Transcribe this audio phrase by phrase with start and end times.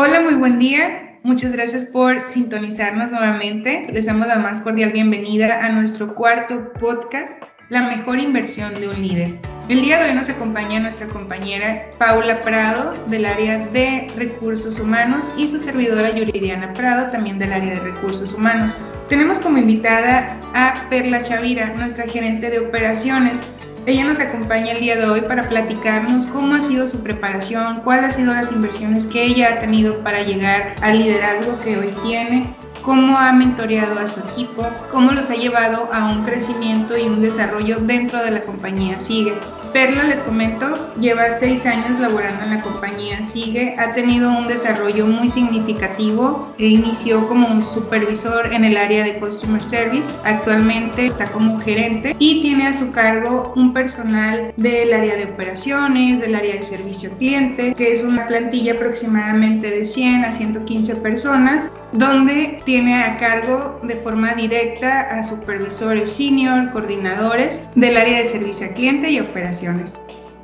[0.00, 1.18] Hola, muy buen día.
[1.24, 3.84] Muchas gracias por sintonizarnos nuevamente.
[3.92, 7.32] Les damos la más cordial bienvenida a nuestro cuarto podcast,
[7.68, 9.34] La mejor inversión de un líder.
[9.68, 15.32] El día de hoy nos acompaña nuestra compañera Paula Prado del área de recursos humanos
[15.36, 18.80] y su servidora Yuridiana Prado también del área de recursos humanos.
[19.08, 23.44] Tenemos como invitada a Perla Chavira, nuestra gerente de operaciones.
[23.88, 28.04] Ella nos acompaña el día de hoy para platicarnos cómo ha sido su preparación, cuáles
[28.04, 32.54] han sido las inversiones que ella ha tenido para llegar al liderazgo que hoy tiene,
[32.82, 37.22] cómo ha mentoreado a su equipo, cómo los ha llevado a un crecimiento y un
[37.22, 39.32] desarrollo dentro de la compañía Sigue.
[39.72, 40.66] Perla, les comento,
[40.98, 46.66] lleva seis años laborando en la compañía Sigue, ha tenido un desarrollo muy significativo, e
[46.66, 52.40] inició como un supervisor en el área de Customer Service, actualmente está como gerente y
[52.42, 57.74] tiene a su cargo un personal del área de operaciones, del área de servicio cliente,
[57.74, 63.96] que es una plantilla aproximadamente de 100 a 115 personas, donde tiene a cargo de
[63.96, 69.57] forma directa a supervisores senior, coordinadores del área de servicio al cliente y operaciones.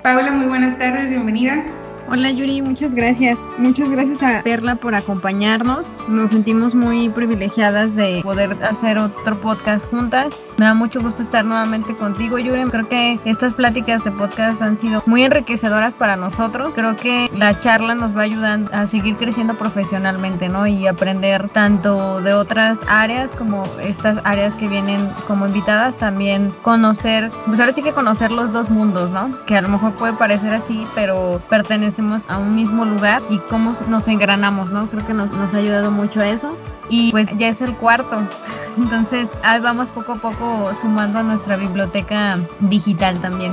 [0.02, 1.64] Paula, muy buenas tardes, bienvenida.
[2.08, 3.38] Hola Yuri, muchas gracias.
[3.58, 5.94] Muchas gracias a Perla por acompañarnos.
[6.08, 10.34] Nos sentimos muy privilegiadas de poder hacer otro podcast juntas.
[10.56, 12.64] Me da mucho gusto estar nuevamente contigo, Yuri.
[12.64, 16.70] Creo que estas pláticas de podcast han sido muy enriquecedoras para nosotros.
[16.74, 20.66] Creo que la charla nos va ayudando a seguir creciendo profesionalmente, ¿no?
[20.66, 27.30] Y aprender tanto de otras áreas como estas áreas que vienen como invitadas, también conocer,
[27.46, 29.30] pues ahora sí que conocer los dos mundos, ¿no?
[29.46, 33.72] Que a lo mejor puede parecer así, pero pertenece a un mismo lugar y cómo
[33.88, 34.88] nos engranamos, ¿no?
[34.88, 36.56] Creo que nos, nos ha ayudado mucho a eso.
[36.88, 38.26] Y pues ya es el cuarto.
[38.76, 43.52] Entonces ahí vamos poco a poco sumando a nuestra biblioteca digital también.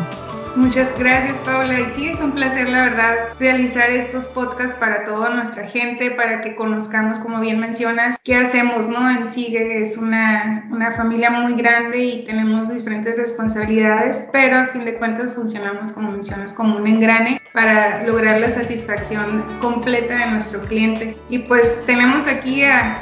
[0.56, 5.30] Muchas gracias Paula y sí es un placer la verdad realizar estos podcasts para toda
[5.30, 9.10] nuestra gente, para que conozcamos como bien mencionas qué hacemos, ¿no?
[9.10, 14.84] En Sigue es una, una familia muy grande y tenemos diferentes responsabilidades, pero al fin
[14.84, 20.60] de cuentas funcionamos como mencionas como un engrane para lograr la satisfacción completa de nuestro
[20.64, 21.16] cliente.
[21.30, 22.98] Y pues tenemos aquí a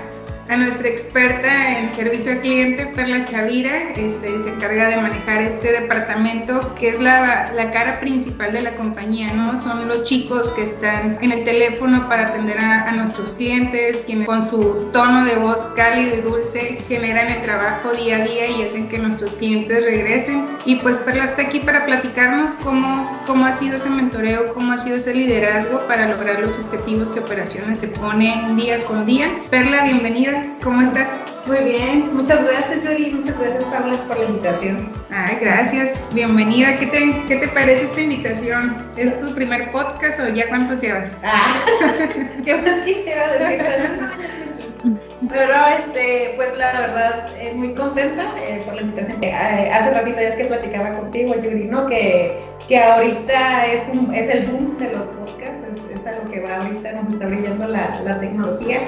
[0.49, 5.71] a nuestra experta en servicio al cliente, Perla Chavira, este, se encarga de manejar este
[5.71, 9.57] departamento que es la, la, cara principal de la compañía, ¿no?
[9.57, 14.25] Son los chicos que están en el teléfono para atender a, a, nuestros clientes, quienes
[14.25, 18.63] con su tono de voz cálido y dulce generan el trabajo día a día y
[18.63, 20.47] hacen que nuestros clientes regresen.
[20.65, 24.79] Y pues Perla está aquí para platicarnos cómo, cómo ha sido ese mentoreo, cómo ha
[24.79, 29.27] sido ese liderazgo para lograr los objetivos que operaciones se pone día con día.
[29.51, 30.38] Perla, bienvenida.
[30.63, 31.11] ¿Cómo estás?
[31.47, 34.89] Muy bien, muchas gracias Yuri, muchas gracias Paula por la invitación.
[35.09, 36.77] Ay, gracias, bienvenida.
[36.77, 38.75] ¿Qué te, ¿Qué te parece esta invitación?
[38.97, 41.19] ¿Es tu primer podcast o ya cuántos llevas?
[41.23, 41.65] Ah,
[42.45, 43.65] qué más quisiera decir.
[45.29, 49.23] Pero este, pues la verdad, eh, muy contenta eh, por la invitación.
[49.23, 51.87] Eh, hace ratito ya es que platicaba contigo, Yuri, ¿no?
[51.87, 56.29] Que, que ahorita es, un, es el boom de los podcasts, es, es a lo
[56.29, 58.81] que va ahorita, nos está brillando la, la tecnología.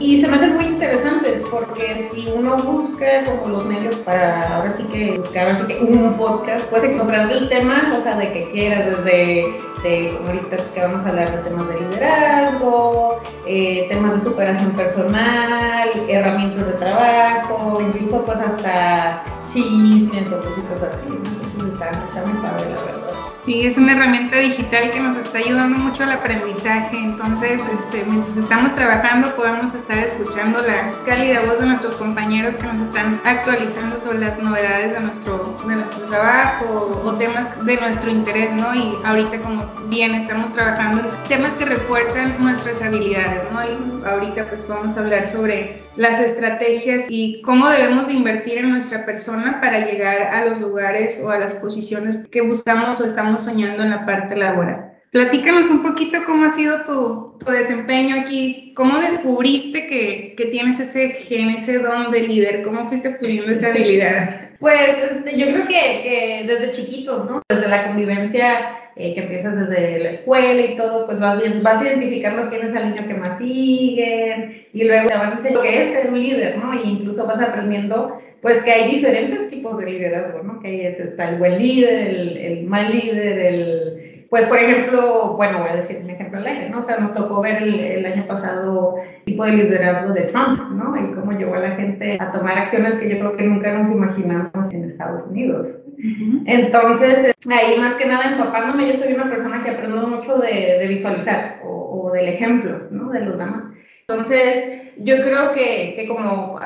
[0.00, 4.72] Y se me hacen muy interesantes porque si uno busca como los medios para ahora
[4.72, 8.50] sí que buscar así que un podcast, puedes encontrar el tema, o sea, de que
[8.50, 14.14] quieras, desde de, como ahorita que vamos a hablar de temas de liderazgo, eh, temas
[14.14, 19.22] de superación personal, herramientas de trabajo, incluso pues hasta
[19.52, 21.06] chismes o cositas así.
[21.06, 23.03] Entonces está, está muy padre, la verdad.
[23.46, 26.96] Sí, es una herramienta digital que nos está ayudando mucho al aprendizaje.
[26.96, 32.66] Entonces, este, mientras estamos trabajando, podemos estar escuchando la cálida voz de nuestros compañeros que
[32.66, 38.10] nos están actualizando sobre las novedades de nuestro, de nuestro trabajo o, temas de nuestro
[38.10, 38.74] interés, ¿no?
[38.74, 43.62] Y ahorita, como bien estamos trabajando en temas que refuerzan nuestras habilidades, ¿no?
[43.62, 48.70] Y ahorita, pues, vamos a hablar sobre las estrategias y cómo debemos de invertir en
[48.70, 53.33] nuestra persona para llegar a los lugares o a las posiciones que buscamos o estamos
[53.38, 54.92] soñando en la parte laboral.
[55.10, 60.80] Platícanos un poquito cómo ha sido tu, tu desempeño aquí, cómo descubriste que, que, tienes
[60.80, 64.44] ese gen, ese don de líder, cómo fuiste puliendo esa habilidad.
[64.58, 67.42] Pues este, yo creo que, que, desde chiquitos, ¿no?
[67.48, 72.48] Desde la convivencia eh, que empiezas desde la escuela y todo, pues vas, vas identificando
[72.48, 75.82] quién es el niño que más siguen y luego te van a enseñar lo que
[75.82, 76.74] es ser un líder, ¿no?
[76.74, 80.60] Y incluso vas aprendiendo pues que hay diferentes tipos de liderazgo, ¿no?
[80.60, 85.60] Que hay está el buen líder, el, el mal líder, el pues por ejemplo, bueno,
[85.60, 86.80] voy a decir un ejemplo al aire, ¿no?
[86.80, 90.94] O sea, nos tocó ver el, el, año pasado tipo de liderazgo de Trump, ¿no?
[91.00, 93.88] Y cómo llevó a la gente a tomar acciones que yo creo que nunca nos
[93.90, 95.68] imaginamos en Estados Unidos.
[95.86, 96.42] Uh-huh.
[96.44, 100.86] Entonces, ahí más que nada empapándome, yo soy una persona que aprendo mucho de, de
[100.88, 103.10] visualizar o, o, del ejemplo, ¿no?
[103.10, 103.62] De los demás.
[104.06, 106.60] Entonces, yo creo que, que como,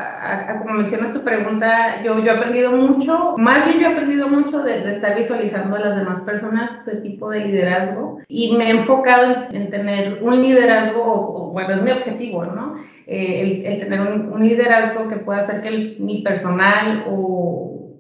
[0.75, 5.17] mencionas tu pregunta, yo, he aprendido mucho, más bien yo he aprendido mucho de, estar
[5.17, 10.19] visualizando a las demás personas, su tipo de liderazgo, y me he enfocado en, tener
[10.21, 12.77] un liderazgo, bueno, es mi objetivo, ¿no?
[13.07, 17.95] Eh, el, tener un, liderazgo que pueda hacer que mi personal o,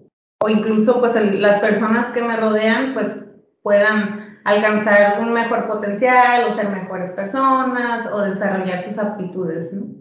[0.48, 3.24] incluso pues las personas que me rodean pues
[3.62, 9.72] puedan alcanzar un mejor potencial o ser mejores personas o desarrollar sus aptitudes.
[9.72, 9.98] ¿no?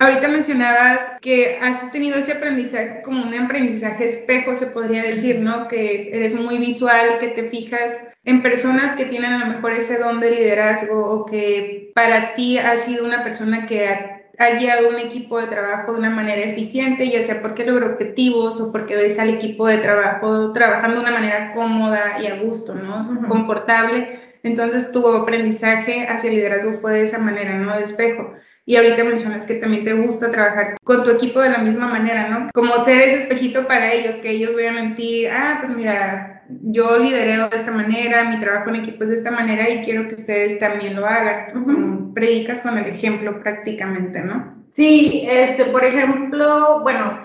[0.00, 5.68] Ahorita mencionabas que has tenido ese aprendizaje como un aprendizaje espejo, se podría decir, ¿no?
[5.68, 9.98] Que eres muy visual, que te fijas en personas que tienen a lo mejor ese
[9.98, 14.98] don de liderazgo o que para ti ha sido una persona que ha, guiado un
[14.98, 19.18] equipo de trabajo de una manera eficiente, ya sea porque logra objetivos o porque ves
[19.18, 23.28] al equipo de trabajo trabajando de una manera cómoda y a gusto, ¿no?
[23.28, 24.18] Confortable.
[24.42, 27.76] Entonces tu aprendizaje hacia el liderazgo fue de esa manera, ¿no?
[27.76, 28.34] De espejo.
[28.66, 32.28] Y ahorita mencionas que también te gusta trabajar con tu equipo de la misma manera,
[32.28, 32.48] ¿no?
[32.54, 36.98] Como ser ese espejito para ellos, que ellos vean en ti, ah, pues mira, yo
[36.98, 40.14] lidereo de esta manera, mi trabajo en equipo es de esta manera y quiero que
[40.14, 42.12] ustedes también lo hagan.
[42.14, 44.64] Predicas con el ejemplo prácticamente, ¿no?
[44.70, 47.18] Sí, este, por ejemplo, bueno,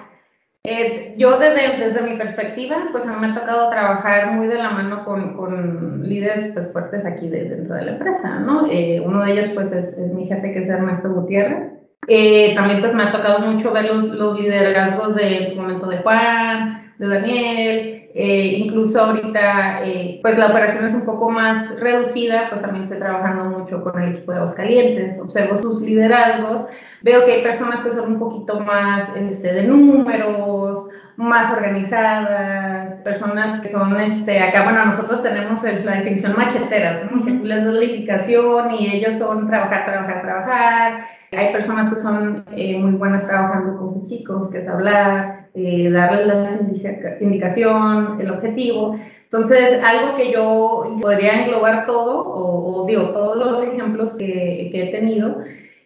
[0.63, 4.55] eh, yo desde, desde, mi perspectiva, pues a mí me ha tocado trabajar muy de
[4.55, 8.69] la mano con, con líderes pues, fuertes aquí dentro de la empresa, ¿no?
[8.69, 11.78] Eh, uno de ellos pues es, mi jefe que es Ernesto Gutiérrez.
[12.07, 15.87] Eh, también pues me ha tocado mucho ver los, los liderazgos de en su momento
[15.87, 19.81] de Juan, de Daniel, incluso ahorita,
[20.21, 24.15] pues la operación es un poco más reducida, pues también estoy trabajando mucho con el
[24.15, 26.65] equipo de Aguascalientes, observo sus liderazgos
[27.01, 33.61] Veo que hay personas que son un poquito más este, de números, más organizadas, personas
[33.61, 37.23] que son, este, acá, bueno, nosotros tenemos la definición machetera, ¿no?
[37.23, 41.07] que les das la indicación y ellos son trabajar, trabajar, trabajar.
[41.31, 45.89] Hay personas que son eh, muy buenas trabajando con sus chicos, que es hablar, eh,
[45.91, 48.95] darles la indicación, el objetivo.
[49.23, 54.91] Entonces, algo que yo podría englobar todo, o, digo, todos los ejemplos que, que he
[54.91, 55.37] tenido,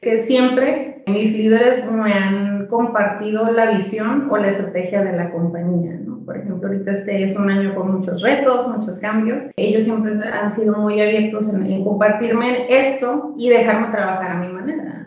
[0.02, 6.00] que siempre mis líderes me han compartido la visión o la estrategia de la compañía.
[6.06, 6.24] ¿no?
[6.26, 9.44] Por ejemplo, ahorita este es un año con muchos retos, muchos cambios.
[9.58, 15.03] Ellos siempre han sido muy abiertos en, compartirme esto y dejarme trabajar a mi manera.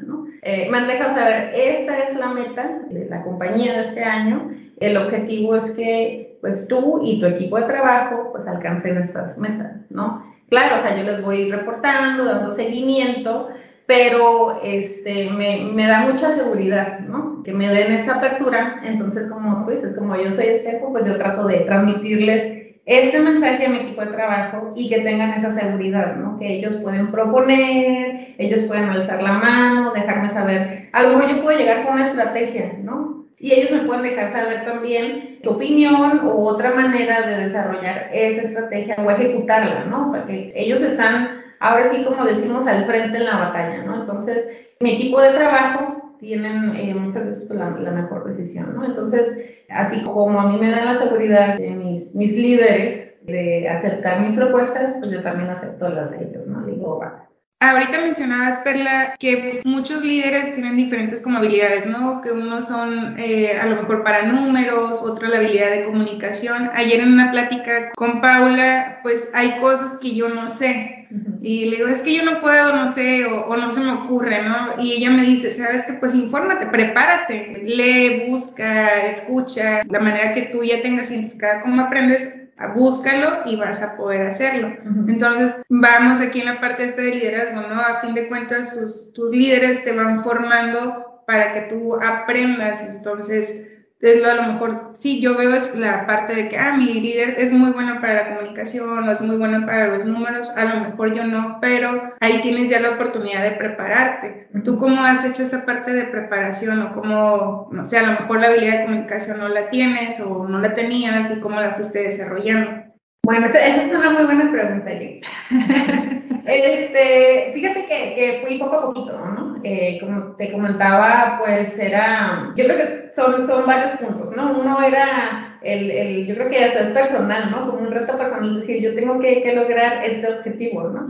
[0.48, 4.52] Eh, me saber, esta es la meta de la compañía de este año.
[4.78, 9.72] El objetivo es que pues tú y tu equipo de trabajo pues alcancen estas metas,
[9.90, 10.24] ¿no?
[10.48, 13.48] Claro, o sea, yo les voy reportando, dando seguimiento,
[13.86, 17.42] pero este, me, me, da mucha seguridad, ¿no?
[17.42, 18.82] Que me den esa apertura.
[18.84, 22.55] Entonces, como tú dices, como yo soy espejo, pues yo trato de transmitirles
[22.86, 26.38] este mensaje a mi equipo de trabajo y que tengan esa seguridad, ¿no?
[26.38, 30.88] Que ellos pueden proponer, ellos pueden alzar la mano, dejarme saber.
[30.92, 33.26] A lo mejor yo puedo llegar con una estrategia, ¿no?
[33.38, 38.42] Y ellos me pueden dejar saber también su opinión o otra manera de desarrollar esa
[38.42, 40.12] estrategia o ejecutarla, ¿no?
[40.12, 44.00] Porque ellos están ahora sí, como decimos, al frente en la batalla, ¿no?
[44.00, 44.48] Entonces,
[44.80, 48.84] mi equipo de trabajo tienen eh, muchas veces pues, la, mejor decisión, ¿no?
[48.84, 54.20] Entonces, así como a mí me dan la seguridad de mis, mis líderes de aceptar
[54.20, 56.64] mis propuestas, pues yo también acepto las de ellos, ¿no?
[56.64, 57.25] Digo, va,
[57.58, 62.20] Ahorita mencionabas, Perla, que muchos líderes tienen diferentes como habilidades, ¿no?
[62.20, 66.70] Que unos son eh, a lo mejor para números, otro la habilidad de comunicación.
[66.74, 71.08] Ayer en una plática con Paula, pues hay cosas que yo no sé.
[71.40, 74.42] Y le digo, es que yo no puedo, no sé, o, no se me ocurre,
[74.42, 74.74] ¿no?
[74.78, 80.42] Y ella me dice, sabes que pues infórmate, prepárate, lee, busca, escucha, la manera que
[80.42, 84.72] tú ya tengas identificada cómo aprendes, búscalo y vas a poder hacerlo.
[85.08, 87.80] Entonces, vamos aquí en la parte esta de liderazgo, ¿no?
[87.80, 92.88] A fin de cuentas, tus, tus líderes te van formando para que tú aprendas.
[92.88, 96.76] Entonces, es lo a lo mejor, sí, yo veo es la parte de que, ah,
[96.76, 100.50] mi líder es muy bueno para la comunicación o es muy bueno para los números,
[100.50, 104.48] a lo mejor yo no, pero ahí tienes ya la oportunidad de prepararte.
[104.64, 108.40] ¿Tú cómo has hecho esa parte de preparación o cómo, no sé, a lo mejor
[108.40, 112.02] la habilidad de comunicación no la tienes o no la tenías y cómo la fuiste
[112.02, 112.86] desarrollando?
[113.24, 114.90] Bueno, esa, es una muy buena pregunta,
[116.46, 119.45] este, fíjate que, que, fui poco a poquito, ¿no?
[119.64, 124.58] Eh, como te comentaba, pues era, yo creo que son, son varios puntos, ¿no?
[124.58, 127.66] Uno era el, el, yo creo que hasta es personal, ¿no?
[127.66, 131.06] Como un reto personal, decir, yo tengo que, que lograr este objetivo, ¿no?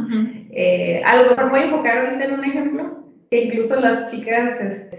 [0.53, 3.05] eh, algo, voy a enfocar ahorita en un ejemplo.
[3.31, 4.59] que incluso las chicas,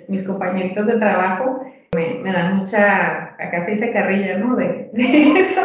[0.10, 1.62] mis compañeritos de trabajo,
[1.96, 4.56] me, me dan mucha, acá se dice carrilla, ¿no?
[4.56, 4.90] De,
[5.40, 5.62] eso.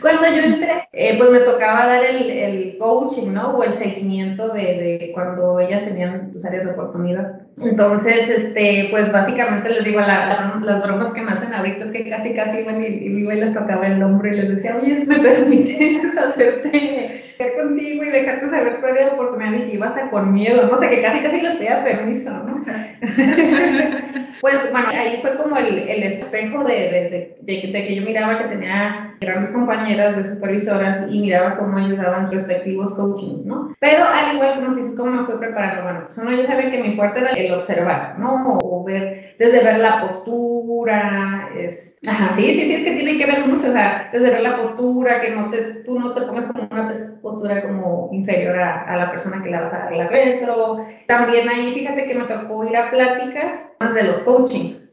[0.00, 3.56] Cuando yo entré, eh, pues me tocaba dar el, el, coaching, ¿no?
[3.56, 7.40] O el seguimiento de, de cuando ellas tenían sus áreas de oportunidad.
[7.60, 12.08] Entonces, este, pues básicamente les digo, la, las bromas que me hacen ahorita es que
[12.08, 15.18] casi, casi iban y, y, y les tocaba el hombro y les decía, oye, ¿me
[15.18, 17.17] permites hacerte
[17.56, 20.80] contigo y dejarte saber tu área de oportunidad y que ibas a con miedo, no
[20.80, 22.64] sé, que casi, casi les sea permiso, ¿no?
[24.40, 28.38] pues bueno, ahí fue como el, el espejo de, de, de, de que yo miraba
[28.38, 33.74] que tenía grandes compañeras de supervisoras y miraba cómo ellos daban respectivos coachings, ¿no?
[33.80, 35.82] Pero al igual como dices, ¿cómo me fue preparando?
[35.82, 38.58] Bueno, pues uno ya sabe que mi fuerte era el observar, ¿no?
[38.58, 43.26] O ver, desde ver la postura, es, ajá, sí, sí, sí, es que tiene que
[43.26, 46.46] ver mucho, o sea, desde ver la postura, que no te, tú no te pongas
[46.46, 50.84] como una postura como inferior a, la persona que le vas a dar la retro.
[51.06, 54.87] También ahí, fíjate que me tocó ir a pláticas más de los coachings.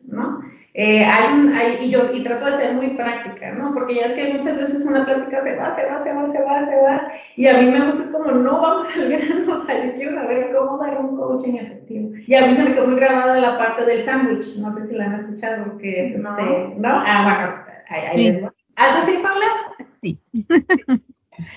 [0.78, 3.74] Eh, hay un, hay, y yo y trato de ser muy práctica, ¿no?
[3.74, 6.44] Porque ya es que muchas veces una plática se va, se va, se va, se
[6.44, 9.66] va, se va, y a mí me gusta es como, no vamos al grano, o
[9.66, 12.12] sea, yo quiero saber cómo dar un coaching efectivo.
[12.28, 14.96] Y a mí se me quedó muy grabada la parte del sándwich, no sé si
[14.96, 16.90] la han escuchado, que es, no, este, ¿no?
[16.90, 18.32] Ah, bueno, ahí, ahí sí.
[18.32, 18.44] les.
[18.76, 19.46] ¿Algo así, Paula?
[20.02, 20.20] Sí.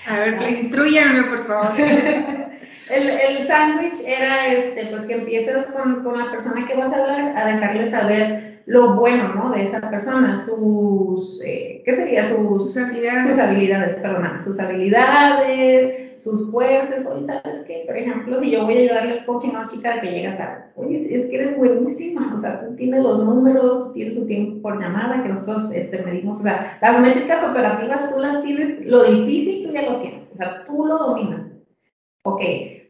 [0.07, 1.71] a ver, instruyanme, por favor.
[2.89, 6.95] El, el sándwich era este, pues que empiezas con, con la persona que vas a
[6.95, 9.49] hablar a dejarle saber lo bueno, ¿no?
[9.49, 12.23] De esa persona, sus, eh, ¿qué sería?
[12.25, 13.31] Sus, sus habilidades.
[13.31, 17.03] Sus habilidades, perdón, sus habilidades, sus fuertes.
[17.07, 17.85] Oye, ¿sabes qué?
[17.87, 20.65] Por ejemplo, si yo voy a ayudarle al coaching a una chica que llega tarde,
[20.75, 24.61] oye, es que eres buenísima, o sea, tú tienes los números, tú tienes su tiempo
[24.61, 29.03] por llamada, que nosotros este, medimos, o sea, las métricas operativas tú las tienes, lo
[29.03, 31.41] difícil tú ya lo tienes, o sea, tú lo dominas.
[32.21, 32.41] Ok,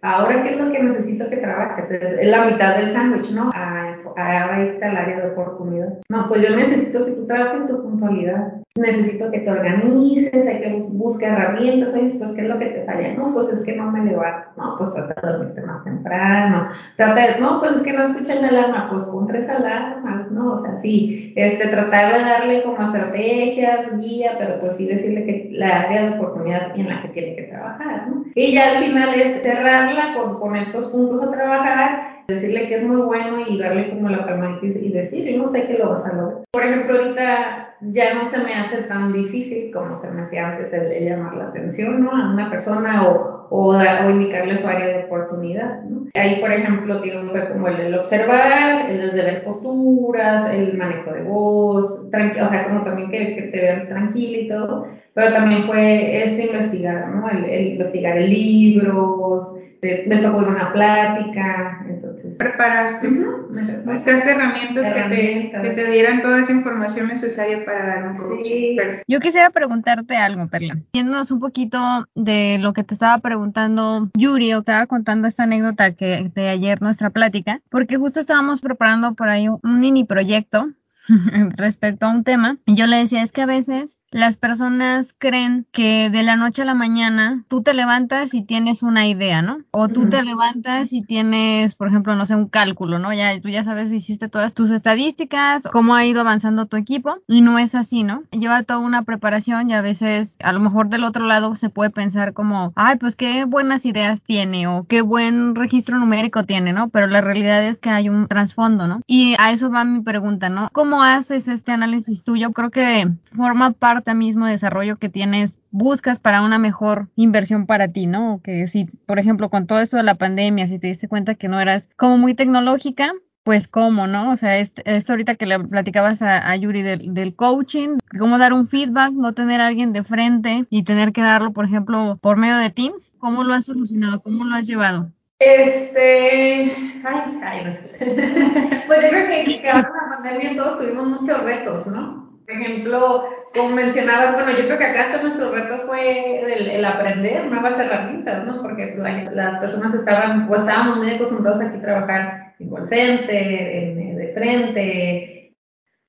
[0.01, 3.49] ahora qué es lo que necesito que trabajes, es la mitad del sándwich, ¿no?
[3.53, 5.99] A, a, a irte al área de oportunidad.
[6.09, 10.73] No, pues yo necesito que tú trabajes tu puntualidad, necesito que te organices, hay que
[10.91, 13.91] buscar herramientas, oye, pues qué es lo que te falla, no, pues es que no
[13.91, 17.93] me levanto, no, pues trata de dormirte más temprano, trata de, no, pues es que
[17.93, 20.53] no escuchan la alarma, pues pon tres alarmas, ¿no?
[20.53, 25.49] O sea, sí, este, tratar de darle como estrategias, guía, pero pues sí decirle que
[25.51, 28.23] la área de oportunidad en la que tiene que trabajar, ¿no?
[28.35, 32.83] Y ya al final es cerrarla con, con estos puntos a trabajar, decirle que es
[32.83, 36.05] muy bueno y darle como la palmadita y decir, yo no sé que lo vas
[36.05, 36.43] a lograr.
[36.51, 40.71] Por ejemplo, ahorita ya no se me hace tan difícil como se me hacía antes
[40.73, 42.11] el, llamar la atención, ¿no?
[42.11, 46.07] A una persona o, o, da, o, indicarle su área de oportunidad, ¿no?
[46.13, 51.23] Ahí, por ejemplo, fue como el, el, observar, el desde ver posturas, el manejo de
[51.23, 56.23] voz, o sea, como también que, que, te vean tranquila y todo, pero también fue
[56.23, 57.29] este investigar, ¿no?
[57.29, 61.85] El, el investigar libros, me tocó ir a una plática,
[62.19, 62.37] entonces...
[62.37, 63.83] Preparaste, uh -huh.
[63.85, 65.61] buscaste herramientas, herramientas.
[65.61, 68.43] Que, te, que, te, dieran toda esa información necesaria para dar un coaching.
[68.43, 68.77] Sí.
[69.07, 70.77] Yo quisiera preguntarte algo, Perla.
[70.93, 75.93] Yéndonos un poquito de lo que te estaba preguntando Yuri, o estaba contando esta anécdota
[75.93, 80.67] que de ayer nuestra plática, porque justo estábamos preparando por ahí un, un mini proyecto
[81.57, 82.57] respecto a un tema.
[82.65, 86.63] Y yo le decía, es que a veces las personas creen que de la noche
[86.63, 89.59] a la mañana tú te levantas y tienes una idea, ¿no?
[89.71, 90.09] O tú uh -huh.
[90.09, 93.13] te levantas y tienes, por ejemplo, no sé, un cálculo, ¿no?
[93.13, 97.41] Ya tú ya sabes, hiciste todas tus estadísticas, cómo ha ido avanzando tu equipo y
[97.41, 98.23] no es así, ¿no?
[98.31, 101.91] Lleva toda una preparación y a veces a lo mejor del otro lado se puede
[101.91, 106.89] pensar como, ay, pues qué buenas ideas tiene o qué buen registro numérico tiene, ¿no?
[106.89, 109.01] Pero la realidad es que hay un trasfondo, ¿no?
[109.05, 110.69] Y a eso va mi pregunta, ¿no?
[110.71, 112.51] ¿Cómo haces este análisis tuyo?
[112.51, 118.07] Creo que forma parte mismo desarrollo que tienes buscas para una mejor inversión para ti,
[118.07, 118.41] ¿no?
[118.43, 121.47] Que si, por ejemplo, con todo esto de la pandemia, si te diste cuenta que
[121.47, 123.11] no eras como muy tecnológica,
[123.43, 124.31] pues cómo, ¿no?
[124.31, 128.67] O sea, esto, esto ahorita que le platicabas a, Yuri del, coaching, cómo dar un
[128.67, 132.57] feedback, no tener a alguien de frente y tener que darlo, por ejemplo, por medio
[132.57, 134.21] de Teams, ¿cómo lo has solucionado?
[134.21, 135.11] ¿Cómo lo has llevado?
[135.39, 138.83] Este, ay, ay, no sé.
[138.87, 142.28] pues yo creo que, que ahora la pandemia todos tuvimos muchos retos, ¿no?
[142.49, 147.45] Por ejemplo, como mencionabas, bueno, yo creo que acá hasta nuestro reto fue el, aprender
[147.45, 148.63] nuevas herramientas, ¿no?
[148.63, 154.15] Porque la, las personas estaban, o estábamos muy acostumbrados aquí a trabajar en call en,
[154.17, 155.38] de frente,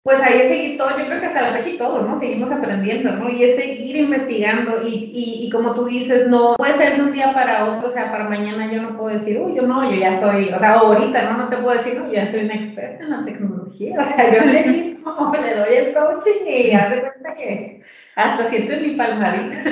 [0.02, 2.19] pues ahí es seguir todo, yo creo que hasta la fecha y todo, ¿no?
[2.19, 3.28] Seguimos aprendiendo, ¿no?
[3.28, 7.12] Y es seguir investigando y, y, y, como tú dices, no puede ser de un
[7.12, 10.00] día para otro, o sea, para mañana yo no puedo decir, uy, yo no, yo
[10.00, 11.37] ya soy, o sea, ahorita, ¿no?
[11.37, 14.30] No te puedo decir, no, yo ya soy una experta en la tecnología, o sea,
[14.33, 17.83] yo le, quito, le doy el coaching y hace cuenta que
[18.16, 19.62] hasta siento mi palmadita.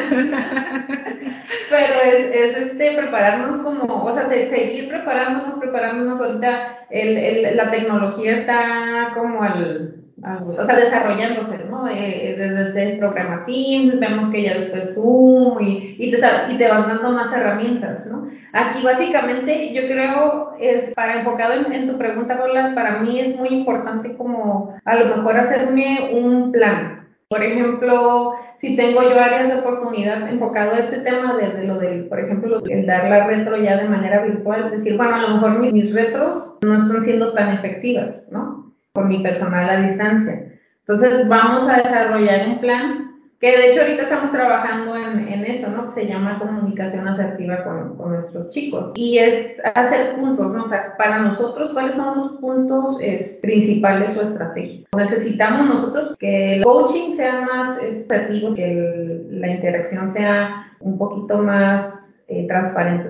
[1.71, 6.21] Pero es, es, este, prepararnos como, o sea, de seguir preparándonos, preparándonos.
[6.21, 11.89] ahorita el, la tecnología está como al, o sea, desarrollándose, ¿no?
[11.89, 16.19] Eh, desde el programa Teams, vemos que ya después Zoom y, y, te,
[16.53, 18.27] y te van dando más herramientas, ¿no?
[18.53, 23.37] Aquí básicamente yo creo es para enfocado en, en tu pregunta, Roland, para mí es
[23.37, 26.99] muy importante como a lo mejor hacerme un plan,
[27.29, 32.07] por ejemplo, si tengo yo áreas de oportunidad enfocado a este tema desde lo del,
[32.07, 35.59] por ejemplo, el dar la retro ya de manera virtual, decir, bueno, a lo mejor
[35.59, 38.68] mis, retros no están siendo tan efectivas, ¿no?
[38.99, 40.59] Por mi personal a distancia.
[40.81, 45.71] Entonces, vamos a desarrollar un plan que de hecho ahorita estamos trabajando en, en eso,
[45.71, 45.87] ¿no?
[45.87, 48.91] Que se llama comunicación asertiva con, con, nuestros chicos.
[48.97, 50.65] Y es hacer puntos, ¿no?
[50.65, 54.89] O sea, para nosotros, ¿cuáles son los puntos es, principales o estratégicos?
[54.97, 61.39] Necesitamos nosotros que el coaching sea más asertivo, que el, la interacción sea un poquito
[61.39, 62.47] más eh,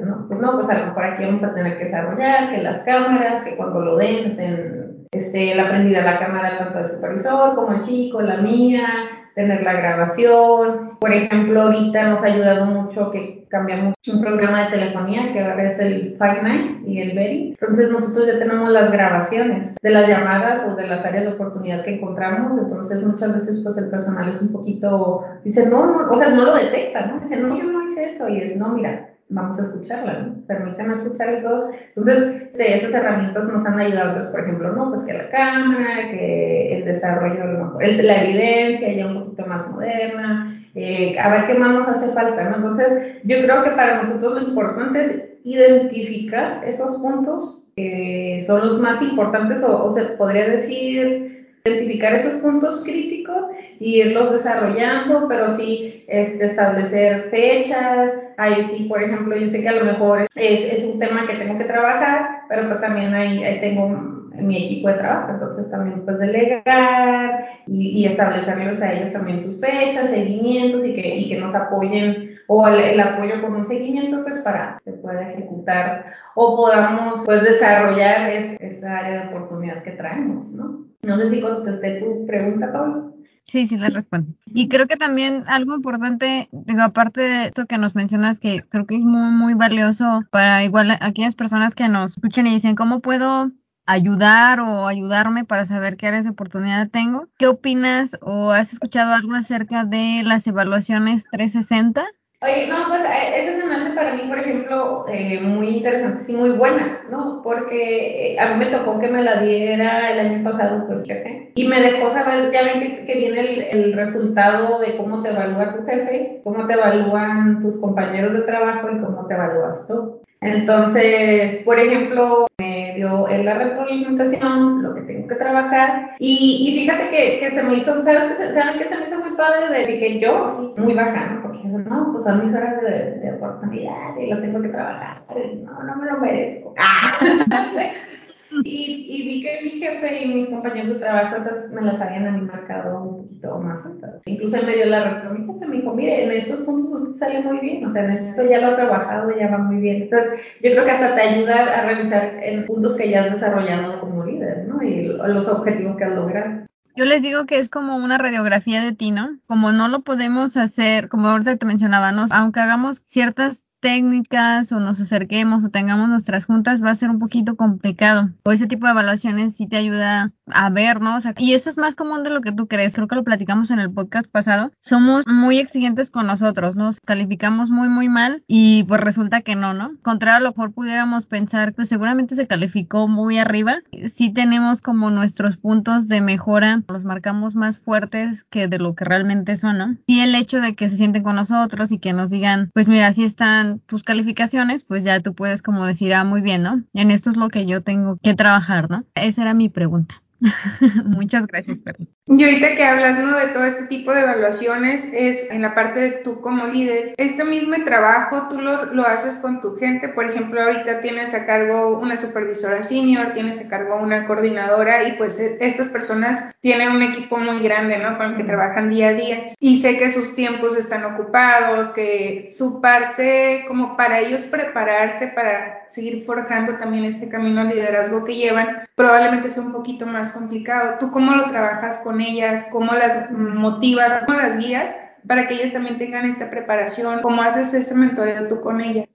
[0.04, 0.26] ¿no?
[0.28, 3.42] Pues no, pues a lo mejor aquí vamos a tener que desarrollar que las cámaras,
[3.42, 7.80] que cuando lo den estén, esté la prendida la cámara tanto del supervisor como el
[7.80, 8.86] chico, la mía,
[9.34, 10.98] tener la grabación.
[10.98, 15.70] Por ejemplo, ahorita nos ha ayudado mucho que cambiamos un programa de telefonía que ahora
[15.70, 17.56] es el Five9 y el Berry.
[17.60, 21.84] Entonces nosotros ya tenemos las grabaciones de las llamadas o de las áreas de oportunidad
[21.84, 22.58] que encontramos.
[22.58, 26.44] Entonces muchas veces pues el personal es un poquito, dice, no, no, o sea, no
[26.44, 27.20] lo detecta, ¿no?
[27.20, 28.28] Dice, no, yo no hice eso.
[28.28, 30.46] Y es, no, mira, vamos a escucharla, ¿no?
[30.46, 31.70] Permítame escuchar todo.
[31.96, 34.88] Entonces, esas herramientas nos han ayudado, entonces, por ejemplo, ¿no?
[34.90, 40.62] Pues que la cámara, que el desarrollo, el, la evidencia ya un poquito más moderna,
[40.74, 42.56] eh, a ver qué más nos hace falta, ¿no?
[42.56, 48.80] Entonces, yo creo que para nosotros lo importante es identificar esos puntos que son los
[48.80, 51.28] más importantes o, o se podría decir
[51.64, 53.44] identificar esos puntos críticos
[53.80, 58.12] y irlos desarrollando, pero sí este, establecer fechas.
[58.38, 61.34] Ahí sí, por ejemplo, yo sé que a lo mejor es, es un tema que
[61.34, 66.04] tengo que trabajar, pero pues también ahí, ahí tengo mi equipo de trabajo, entonces también
[66.04, 71.40] pues delegar y, y, establecerles a ellos también sus fechas, seguimientos y que, y que
[71.40, 76.12] nos apoyen o el, el, apoyo con un seguimiento pues para que se pueda ejecutar
[76.36, 80.84] o podamos pues desarrollar esta área de oportunidad que traemos, ¿no?
[81.02, 83.17] No sé si contesté tu pregunta, Pablo.
[83.48, 84.34] Sí, sí, le respondo.
[84.44, 88.86] Y creo que también algo importante, digo, aparte de esto que nos mencionas, que creo
[88.86, 93.00] que es muy, muy valioso para igual aquellas personas que nos escuchen y dicen, ¿cómo
[93.00, 93.50] puedo
[93.86, 97.26] ayudar o ayudarme para saber qué áreas de oportunidad tengo?
[97.38, 102.04] ¿Qué opinas o has escuchado algo acerca de las evaluaciones 360?
[102.40, 106.50] Oye, no, pues eh, esa semana para mí, por ejemplo, eh, muy interesantes y muy
[106.50, 107.42] buenas, ¿no?
[107.42, 111.50] Porque eh, a mí me tocó que me la diera el año pasado, pues jefe,
[111.56, 115.30] y me dejó saber, ya ven que, que viene el, el, resultado de cómo te
[115.30, 120.22] evalúa tu jefe, cómo te evalúan tus compañeros de trabajo y cómo te evalúas tú.
[120.40, 126.80] Entonces, por ejemplo, me dio en la retroalimentación lo que tengo que trabajar y, y
[126.80, 128.32] fíjate que, que, se me hizo, ¿sabes?
[128.32, 131.42] que se me hizo muy padre de que yo, muy baja, ¿no?
[131.42, 135.22] Porque no, pues son mis horas de, oportunidad y las tengo que trabajar,
[135.62, 136.74] no, no me lo merezco.
[138.64, 142.26] Y, y, vi que mi jefe y mis compañeros de trabajo esas me las habían
[142.26, 144.22] a mí marcado un poquito más altas.
[144.24, 147.14] Incluso él me dio la respuesta, mi jefe me dijo, mire, en esos puntos usted
[147.14, 150.02] sale muy bien, o sea, en esto ya lo ha trabajado, ya va muy bien.
[150.02, 154.00] Entonces, yo creo que hasta te ayuda a realizar en puntos que ya has desarrollado
[154.00, 154.82] como líder, ¿no?
[154.82, 156.68] Y los objetivos que has logrado.
[156.96, 159.38] Yo les digo que es como una radiografía de ti, ¿no?
[159.46, 162.26] Como no lo podemos hacer, como ahorita te mencionaba, ¿no?
[162.30, 167.18] aunque hagamos ciertas técnicas o nos acerquemos o tengamos nuestras juntas va a ser un
[167.18, 168.30] poquito complicado.
[168.44, 171.16] O ese tipo de evaluaciones sí te ayuda a ver, ¿no?
[171.16, 172.94] O sea, y eso es más común de lo que tú crees.
[172.94, 174.72] Creo que lo platicamos en el podcast pasado.
[174.80, 179.74] Somos muy exigentes con nosotros, Nos calificamos muy, muy mal y pues resulta que no,
[179.74, 179.92] ¿no?
[180.02, 183.78] Contrario a lo mejor pudiéramos pensar que seguramente se calificó muy arriba.
[184.04, 189.04] Sí tenemos como nuestros puntos de mejora, los marcamos más fuertes que de lo que
[189.04, 189.96] realmente son, ¿no?
[190.06, 193.06] Y el hecho de que se sienten con nosotros y que nos digan, pues mira,
[193.08, 196.82] así están tus calificaciones, pues ya tú puedes como decir, ah, muy bien, ¿no?
[196.94, 199.04] En esto es lo que yo tengo que trabajar, ¿no?
[199.14, 200.22] Esa era mi pregunta.
[201.04, 202.06] Muchas gracias, Perla.
[202.26, 203.36] Y ahorita que hablas ¿no?
[203.38, 207.44] de todo este tipo de evaluaciones, es en la parte de tú como líder, este
[207.44, 211.98] mismo trabajo tú lo, lo, haces con tu gente, por ejemplo, ahorita tienes a cargo
[211.98, 217.02] una supervisora senior, tienes a cargo una coordinadora y pues e, estas personas tienen un
[217.02, 218.18] equipo muy grande, ¿no?
[218.18, 222.50] Con el que trabajan día a día y sé que sus tiempos están ocupados, que
[222.56, 228.36] su parte como para ellos prepararse para seguir forjando también este camino al liderazgo que
[228.36, 230.96] llevan, probablemente sea un poquito más complicado.
[230.98, 232.68] ¿Tú cómo lo trabajas con ellas?
[232.70, 234.24] ¿Cómo las motivas?
[234.26, 234.94] ¿Cómo las guías
[235.26, 237.20] para que ellas también tengan esta preparación?
[237.22, 239.06] ¿Cómo haces ese mentoreo tú con ellas?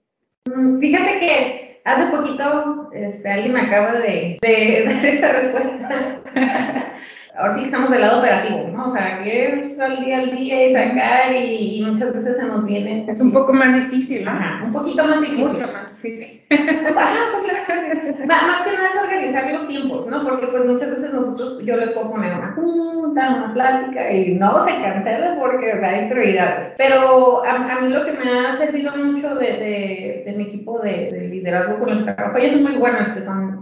[0.46, 6.20] Mm, fíjate que hace poquito este, alguien me acaba de, de dar esta respuesta.
[7.36, 8.88] Ahora sí estamos del lado operativo, ¿no?
[8.88, 12.64] O sea, que es al día al día y sacar y, muchas veces se nos
[12.64, 13.06] viene.
[13.08, 14.30] Es un poco más difícil, ¿no?
[14.30, 15.48] Ajá, un poquito más difícil.
[15.48, 16.42] Mucho más difícil.
[16.50, 20.22] Ajá, pues, más que nada es organizar los tiempos, ¿no?
[20.22, 24.64] Porque pues muchas veces nosotros, yo les puedo poner una junta, una plática y no
[24.64, 26.74] se cancela porque hay prioridades.
[26.76, 31.10] Pero a, mí lo que me ha servido mucho de, de, de mi equipo de,
[31.10, 33.53] de, liderazgo con el trabajo, ellas son muy buenas, que son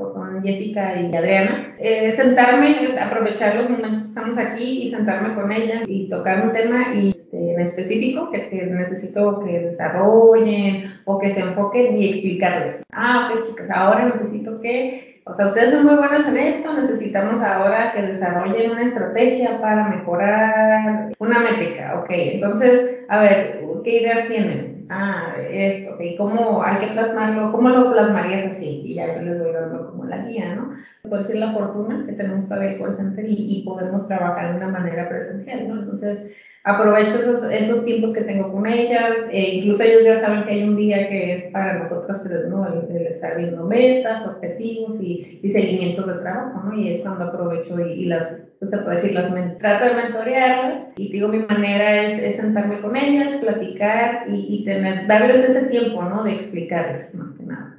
[0.42, 5.82] Jessica y Adriana, eh, sentarme, aprovechar los momentos que estamos aquí y sentarme con ellas
[5.86, 11.30] y tocar un tema y, este, en específico que, que, necesito que desarrollen o que
[11.30, 12.82] se enfoquen y explicarles.
[12.92, 17.40] Ah, ok, chicas, ahora necesito que, o sea, ustedes son muy buenas en esto, necesitamos
[17.40, 22.00] ahora que desarrollen una estrategia para mejorar una métrica.
[22.00, 24.71] Ok, entonces, a ver, ¿qué ideas tienen?
[24.92, 27.52] Ah, esto, ok, ¿cómo hay que plasmarlo?
[27.52, 28.82] ¿Cómo lo plasmarías así?
[28.84, 30.70] Y ya yo les voy dando como la guía, ¿no?
[31.08, 34.56] Puede ser la fortuna que tenemos todavía el call center y, y podemos trabajar de
[34.58, 35.80] una manera presencial, ¿no?
[35.80, 36.30] Entonces,
[36.64, 40.62] aprovecho esos, esos tiempos que tengo con ellas, e incluso ellos ya saben que hay
[40.62, 42.66] un día que es para nosotras tres, ¿no?
[42.66, 46.78] El, estar viendo metas, objetivos y, y seguimientos de trabajo, ¿no?
[46.78, 51.12] Y es cuando aprovecho y, las, pues se puede decir, las trato de mentorearlas y
[51.12, 56.02] digo, mi manera es, es sentarme con ellas, platicar y, y, tener, darles ese tiempo,
[56.02, 56.22] ¿no?
[56.22, 57.71] De explicarles más que nada.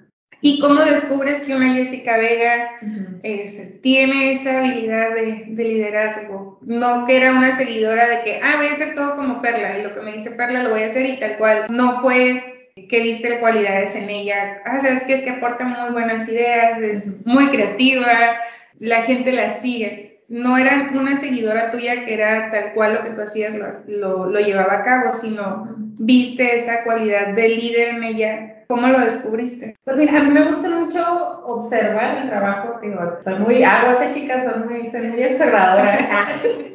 [0.46, 2.72] ¿Y cómo descubres que una Jessica Vega
[3.24, 6.60] este, tiene esa habilidad de, liderazgo?
[6.62, 9.84] No que era una seguidora de que, ah, voy a hacer todo como Perla y
[9.84, 11.68] lo que me dice Perla lo voy a hacer y tal cual.
[11.70, 14.62] No fue que viste cualidades en ella.
[14.66, 18.36] Ah, sabes que es que aporta muy buenas ideas, es muy creativa,
[18.80, 20.26] la gente la sigue.
[20.28, 23.56] No era una seguidora tuya que era tal cual lo que tú hacías
[23.88, 29.02] lo, lo llevaba a cabo, sino viste esa cualidad de líder en ella ¿Cómo lo
[29.02, 29.78] descubriste?
[29.86, 34.10] Pues mira, a mí me gusta mucho observar el trabajo, digo, soy muy, hago esa
[34.10, 36.26] chica, soy muy, soy muy observadora.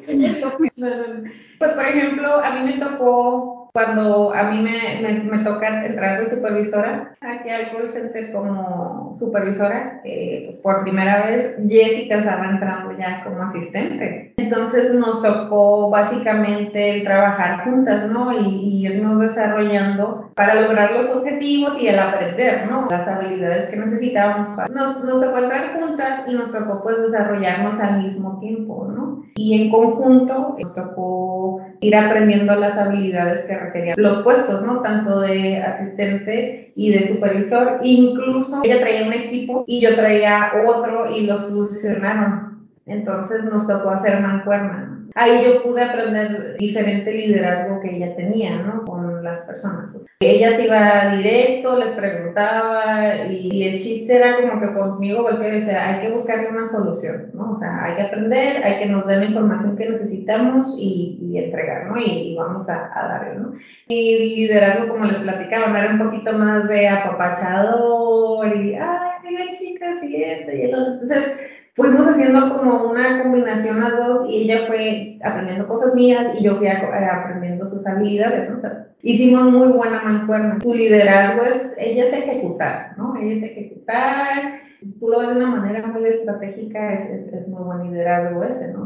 [1.59, 6.27] pues por ejemplo, a mí me tocó cuando a mí me, me, toca entrar de
[6.27, 12.97] supervisora aquí al call center como supervisora, eh, pues por primera vez Jessica estaba entrando
[12.97, 14.28] ya como asistente.
[14.39, 18.33] Entonces nos tocó básicamente el trabajar juntas, ¿no?
[18.33, 22.87] Y, irnos desarrollando para lograr los objetivos y el aprender, ¿no?
[22.89, 24.49] Las habilidades que necesitábamos.
[24.51, 24.69] Para...
[24.69, 29.25] Nos, nos tocó entrar juntas y nos tocó pues desarrollarnos al mismo tiempo, ¿no?
[29.35, 34.81] Y en conjunto nos tocó ir aprendiendo las habilidades que requerían los puestos, ¿no?
[34.81, 37.81] Tanto de asistente y de supervisor.
[37.83, 42.48] Incluso ella traía un equipo y yo traía otro y los fusionaron.
[42.89, 44.99] Entonces nos tocó hacer mancuerna.
[45.15, 48.85] Ahí yo pude aprender diferente liderazgo que ella tenía, ¿no?
[48.85, 50.07] Con las personas.
[50.21, 55.61] ella se iba directo, les preguntaba y, el chiste era como que conmigo volteaba y
[55.61, 57.53] decía, hay que buscarle una solución, ¿no?
[57.53, 61.87] O sea, hay que aprender, hay que nos den la información que necesitamos y, entregar,
[61.87, 61.97] ¿no?
[61.99, 63.53] Y, vamos a, darle, ¿no?
[63.89, 70.03] Y liderazgo, como les platicaba, era un poquito más de apapachador y, ay, mira chicas,
[70.05, 70.93] y esto y el otro.
[70.93, 71.37] Entonces,
[71.79, 76.57] fuimos haciendo como una combinación las dos y ella fue aprendiendo cosas mías y yo
[76.57, 78.57] fui eh, aprendiendo sus habilidades, ¿no?
[79.01, 80.59] Hicimos muy buena mancuerna.
[80.61, 83.17] Su liderazgo es, ella es ejecutar, ¿no?
[83.17, 84.68] Ella es ejecutar.
[85.01, 88.69] Tú lo ves de una manera muy estratégica, es, es, es muy buen liderazgo ese,
[88.69, 88.85] ¿no?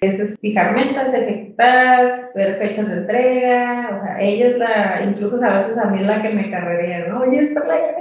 [0.00, 5.42] es, es, fijar metas, ejecutar, ver fechas de entrega, o sea, ella es la, incluso
[5.44, 7.20] a veces a mí es la que me carrería, ¿no?
[7.20, 7.94] Oye, es la ya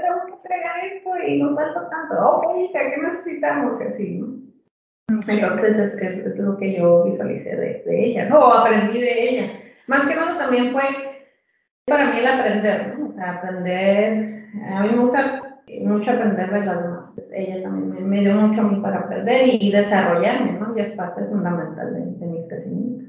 [0.43, 3.81] entregar esto y nos falta tanto, ok, ¿qué necesitamos?
[3.81, 4.43] Y así, ¿no?
[5.27, 8.39] Entonces es, es, lo que yo visualicé de, de, ella, ¿no?
[8.39, 9.51] O aprendí de ella.
[9.87, 10.83] Más que nada también fue
[11.85, 13.13] para mí el aprender, ¿no?
[13.23, 15.41] aprender, a mí me gusta
[15.81, 17.02] mucho aprender de las demás.
[17.33, 20.77] Ella también me, dio mucho a mí para aprender y, desarrollarme, ¿no?
[20.77, 23.05] Y es parte fundamental de, de mi crecimiento.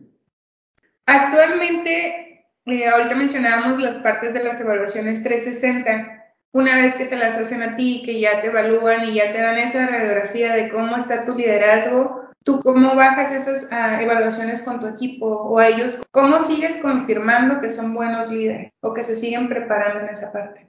[1.06, 7.36] Actualmente, eh, ahorita mencionábamos las partes de las evaluaciones 360 una vez que te las
[7.36, 10.96] hacen a ti, que ya te evalúan y ya te dan esa radiografía de cómo
[10.96, 16.04] está tu liderazgo, ¿tú cómo bajas esas ah, evaluaciones con tu equipo o a ellos?
[16.12, 20.68] ¿Cómo sigues confirmando que son buenos líderes o que se siguen preparando en esa parte?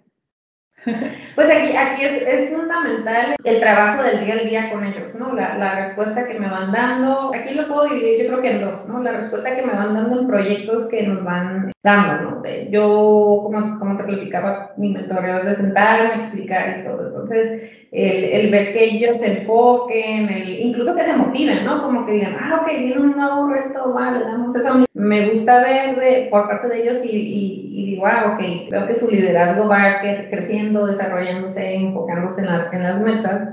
[1.36, 5.34] Pues aquí, aquí es, es, fundamental el trabajo del día al día con ellos, ¿no?
[5.34, 8.62] La, la, respuesta que me van dando, aquí lo puedo dividir yo creo que en
[8.62, 9.04] dos, ¿no?
[9.04, 12.44] La respuesta que me van dando en proyectos que nos van dando, ¿no?
[12.72, 17.08] Yo, como, como te platicaba, mi mentoreo es de sentarme, explicar y todo.
[17.10, 21.84] Entonces, el, el, ver que ellos se enfoquen, el, incluso que se motiven, ¿no?
[21.84, 24.84] Como que digan, ah, ok, viene un nuevo reto, vale, damos eso.
[24.96, 28.88] Me gusta ver de, por parte de ellos y, y, y digo, ah, ok, veo
[28.88, 33.50] que su liderazgo va creciendo, desarrollándose, enfocándose en las, en las metas.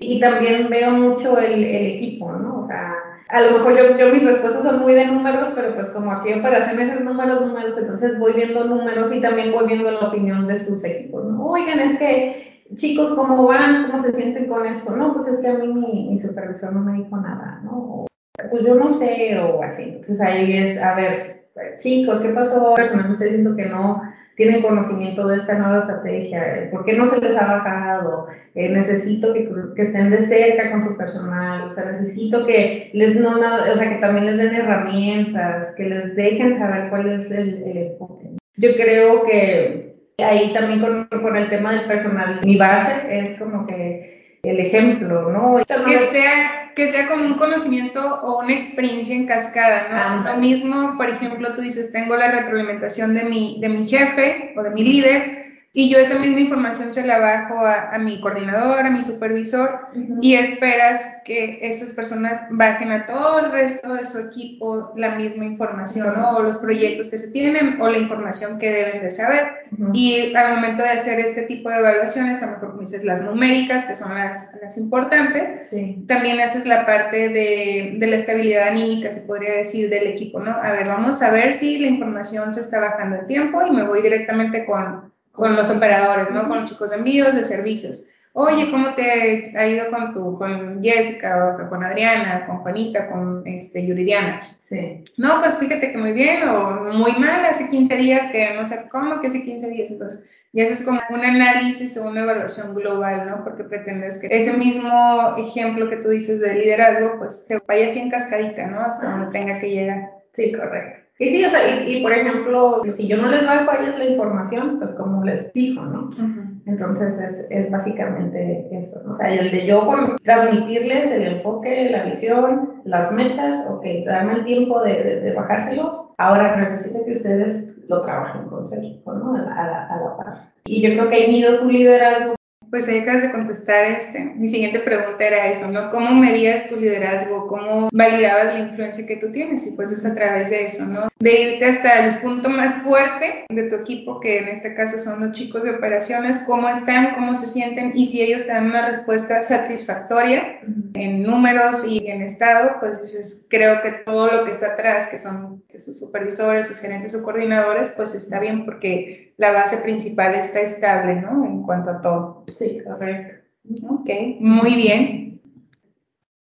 [0.00, 2.64] Y también veo mucho el, el equipo, ¿no?
[2.64, 2.94] O sea,
[3.28, 6.32] a lo mejor yo, yo mis respuestas son muy de números, pero pues como aquí
[6.32, 10.58] operación es números, números, entonces voy viendo números y también voy viendo la opinión de
[10.58, 11.24] sus equipos.
[11.38, 13.90] Oigan, es que chicos, ¿cómo van?
[13.90, 14.96] ¿Cómo se sienten con esto?
[14.96, 18.06] No, pues es que a mí mi, mi supervisor no me dijo nada, ¿no?
[18.50, 19.82] Pues yo no sé, o así.
[19.82, 22.74] Entonces ahí es, a ver, chicos, ¿qué pasó?
[22.74, 24.02] Personal me está diciendo que no
[24.36, 29.32] tienen conocimiento de esta nueva estrategia, por qué no se les ha bajado, eh, necesito
[29.32, 33.88] que, estén de cerca con su personal, o sea, necesito que les no, o sea,
[33.88, 38.36] que también les den herramientas, que les dejen saber cuál es el, enfoque.
[38.56, 43.66] Yo creo que ahí también con, con, el tema del personal, mi base es como
[43.66, 45.56] que el ejemplo, ¿no?
[45.66, 50.30] Que sea que sea como un conocimiento o una experiencia en cascada, ¿no?
[50.30, 54.62] Lo mismo, por ejemplo, tú dices, tengo la retroalimentación de mi, de mi jefe o
[54.62, 55.45] de mi líder,
[55.78, 59.88] y yo esa misma información se la bajo a, a mi coordinador, a mi supervisor,
[59.94, 60.20] uh-huh.
[60.22, 65.44] y esperas que esas personas bajen a todo el resto de su equipo la misma
[65.44, 66.30] información, ¿no?
[66.30, 69.48] O los proyectos que se tienen, o la información que deben de saber.
[69.76, 69.90] Uh-huh.
[69.92, 73.84] Y al momento de hacer este tipo de evaluaciones, a lo mejor dices las numéricas,
[73.84, 76.02] que son las, las importantes, sí.
[76.08, 80.52] también haces la parte de, de la estabilidad anímica, se podría decir, del equipo, ¿no?
[80.52, 83.82] A ver, vamos a ver si la información se está bajando el tiempo y me
[83.82, 85.05] voy directamente con
[85.36, 86.48] con los operadores, ¿no?
[86.48, 88.08] Con los chicos de envíos, de servicios.
[88.32, 93.46] Oye, ¿cómo te ha ido con tu, con Jessica, o con Adriana, con Juanita, con
[93.46, 94.42] este, Yuridiana?
[94.60, 95.04] Sí.
[95.16, 98.88] No, pues fíjate que muy bien, o muy mal, hace 15 días, que no sé
[98.90, 102.74] cómo, que hace 15 días, entonces, y eso es como un análisis o una evaluación
[102.74, 103.42] global, ¿no?
[103.42, 108.00] Porque pretendes que ese mismo ejemplo que tú dices de liderazgo, pues te vaya así
[108.00, 108.80] en cascadita, ¿no?
[108.80, 110.10] Hasta donde tenga que llegar.
[110.32, 111.05] Sí, correcto.
[111.18, 113.98] Y sí, o sea, y, y, por ejemplo, si yo no les bajo a ellos
[113.98, 116.10] la información, pues como les digo, ¿no?
[116.10, 116.46] Uh-huh.
[116.66, 119.00] Entonces es, es, básicamente eso.
[119.08, 119.88] O sea, el de yo
[120.24, 126.02] transmitirles el enfoque, la visión, las metas, ok, darme el tiempo de, de, de bajárselos,
[126.18, 129.36] ahora necesito que ustedes lo trabajen con ¿no?
[129.36, 130.52] A la, a la, a la par.
[130.66, 132.35] Y yo creo que ahí mido su liderazgo
[132.76, 134.22] pues ahí acabas de contestar este.
[134.36, 135.88] Mi siguiente pregunta era eso, ¿no?
[135.88, 137.46] ¿Cómo medías tu liderazgo?
[137.46, 139.66] ¿Cómo validabas la influencia que tú tienes?
[139.66, 141.08] Y pues es a través de eso, ¿no?
[141.18, 145.24] De irte hasta el punto más fuerte de tu equipo, que en este caso son
[145.24, 148.86] los chicos de operaciones, cómo están, cómo se sienten y si ellos te dan una
[148.86, 150.60] respuesta satisfactoria
[150.92, 155.18] en números y en estado, pues dices, creo que todo lo que está atrás, que
[155.18, 160.60] son sus supervisores, sus gerentes o coordinadores, pues está bien porque la base principal está
[160.60, 161.44] estable, ¿no?
[161.44, 162.44] En cuanto a todo.
[162.58, 163.44] Sí, correcto.
[163.88, 165.40] Ok, muy bien.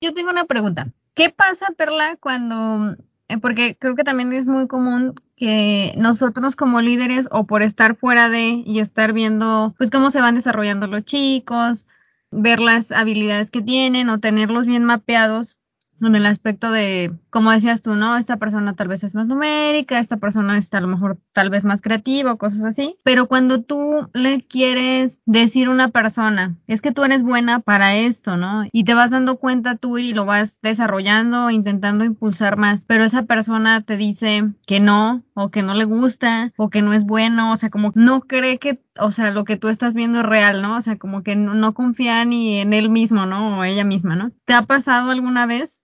[0.02, 0.88] Yo tengo una pregunta.
[1.14, 2.98] ¿Qué pasa, Perla, cuando,
[3.30, 7.96] eh, porque creo que también es muy común que nosotros como líderes o por estar
[7.96, 11.88] fuera de y estar viendo pues cómo se van desarrollando los chicos,
[12.32, 15.58] ver las habilidades que tienen o tenerlos bien mapeados,
[16.02, 18.18] en el aspecto de, como decías tú, ¿no?
[18.18, 21.66] Esta persona tal vez es más numérica, esta persona está a lo mejor tal vez
[21.66, 26.92] más creativa cosas así, pero cuando tú le quieres decir a una persona, es que
[26.92, 28.66] tú eres buena para esto, ¿no?
[28.72, 33.24] Y te vas dando cuenta tú y lo vas desarrollando, intentando impulsar más, pero esa
[33.24, 37.52] persona te dice que no, o que no le gusta, o que no es bueno,
[37.52, 40.62] o sea, como no cree que, o sea, lo que tú estás viendo es real,
[40.62, 40.78] ¿no?
[40.78, 43.60] O sea, como que no, confía ni en él mismo, ¿no?
[43.60, 44.32] O ella misma, ¿no?
[44.46, 45.84] ¿Te ha pasado alguna vez?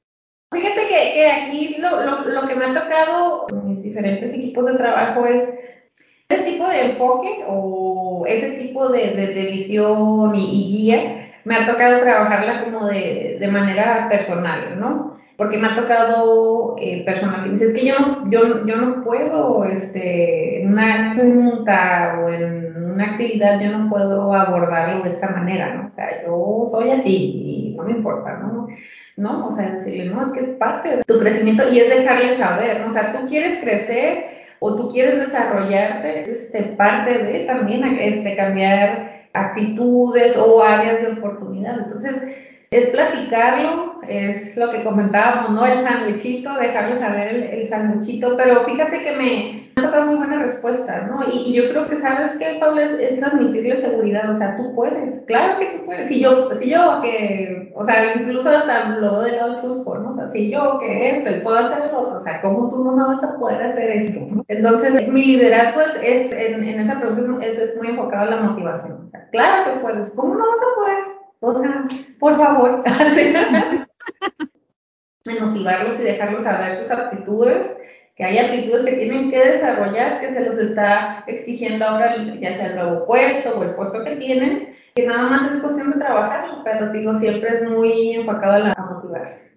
[0.54, 4.66] Fíjate que, que aquí lo, lo, lo, que me ha tocado en mis diferentes equipos
[4.66, 5.48] de trabajo es
[6.30, 11.34] ese tipo de enfoque o ese tipo de, de, de visión y, y, guía.
[11.44, 15.21] Me ha tocado trabajarla como de, de manera personal, ¿no?
[15.41, 19.65] Porque me ha tocado eh, personal que es que yo no, yo, yo no puedo,
[19.65, 25.73] este, en una junta o en una actividad, yo no puedo abordarlo de esta manera,
[25.73, 25.88] ¿no?
[25.88, 28.67] O sea, yo soy así y no me importa, ¿no?
[29.17, 29.47] ¿no?
[29.47, 32.82] O sea, decirle, no, es que es parte de tu crecimiento y es dejarle saber,
[32.82, 32.89] ¿no?
[32.89, 34.25] O sea, tú quieres crecer
[34.60, 41.13] o tú quieres desarrollarte, es este, parte de también este, cambiar actitudes o áreas de
[41.13, 41.80] oportunidad.
[41.80, 42.21] Entonces,
[42.69, 45.66] es platicarlo, es lo que comentábamos, ¿no?
[45.66, 50.44] El sándwichito, dejarles saber el, el sándwichito, pero fíjate que me ha tocado muy buena
[50.44, 51.24] respuesta, ¿no?
[51.32, 52.82] Y, yo creo que, ¿sabes qué, Pablo?
[52.82, 56.08] Es, transmitirle seguridad, o sea, tú puedes, claro que tú puedes.
[56.08, 60.12] Si yo, si yo que, o sea, incluso hasta lo del lado chusco, ¿no?
[60.12, 63.08] O sea, si yo que este, puedo hacer el otro, o sea, ¿cómo tú no
[63.08, 64.20] vas a poder hacer esto?
[64.48, 69.04] Entonces, mi liderazgo es, en, esa pregunta es, es muy enfocado a la motivación.
[69.06, 71.04] O sea, claro que puedes, ¿cómo no vas a poder?
[71.40, 71.88] O sea,
[72.20, 72.84] por favor.
[75.26, 77.71] en motivarlos y dejarlos saber sus aptitudes,
[78.15, 82.67] que hay aptitudes que tienen que desarrollar, que se los está exigiendo ahora, ya sea
[82.67, 86.63] el nuevo puesto o el puesto que tienen, que nada más es cuestión de trabajarlo,
[86.63, 89.52] pero digo, siempre es muy enfocado a, la, a motivarlos.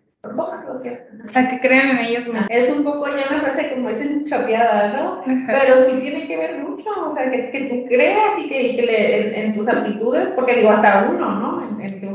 [1.24, 2.46] O sea, que crean en ellos mismos.
[2.48, 5.22] Es un poco ya me parece como dicen chapeada, ¿no?
[5.46, 8.76] Pero sí tiene que ver mucho, o sea, que, que tú creas y que, y
[8.76, 11.68] que le, en, tus aptitudes, porque digo, hasta uno, ¿no?
[11.68, 12.13] En, en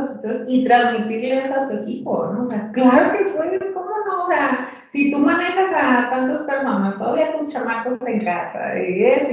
[0.00, 2.44] aptitudes y transmitirle eso a tu equipo, ¿no?
[2.44, 4.24] O sea, claro que puedes, ¿cómo no?
[4.24, 8.72] O sea, si tú manejas a tantas personas, todavía tus chamacos en casa,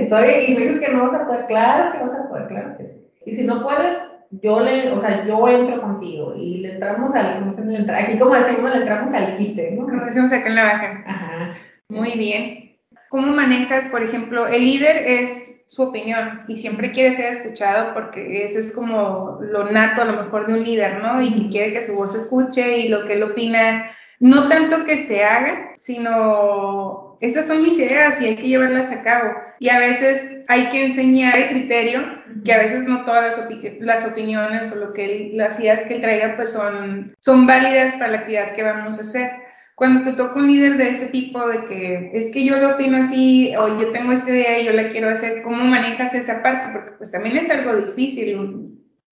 [0.09, 2.77] todavía, y me dices que no vas a poder, claro que vas a poder, claro
[2.77, 2.93] que sí.
[3.25, 3.97] Y si no puedes,
[4.31, 7.99] yo le, o sea, yo entro contigo y le entramos al, no sé, le entra,
[7.99, 9.85] aquí como decimos, le entramos al quite, ¿no?
[9.85, 11.03] Como decimos acá en la baja.
[11.07, 11.57] Ajá.
[11.89, 12.75] Muy bien.
[13.09, 18.45] ¿Cómo manejas, por ejemplo, el líder es su opinión y siempre quiere ser escuchado porque
[18.45, 21.21] ese es como lo nato a lo mejor de un líder, ¿no?
[21.21, 25.03] Y quiere que su voz se escuche y lo que él opina, no tanto que
[25.03, 29.31] se haga, sino esas son mis ideas y hay que llevarlas a cabo.
[29.59, 32.01] Y a veces hay que enseñar el criterio,
[32.45, 33.37] que a veces no todas
[33.79, 38.11] las, opiniones o lo que las ideas que él traiga pues son, son válidas para
[38.11, 39.46] la actividad que vamos a hacer.
[39.77, 42.97] Cuando te toca un líder de ese tipo, de que es que yo lo opino
[42.97, 46.69] así, o yo tengo esta idea y yo la quiero hacer, ¿cómo manejas esa parte?
[46.73, 48.35] Porque pues también es algo difícil.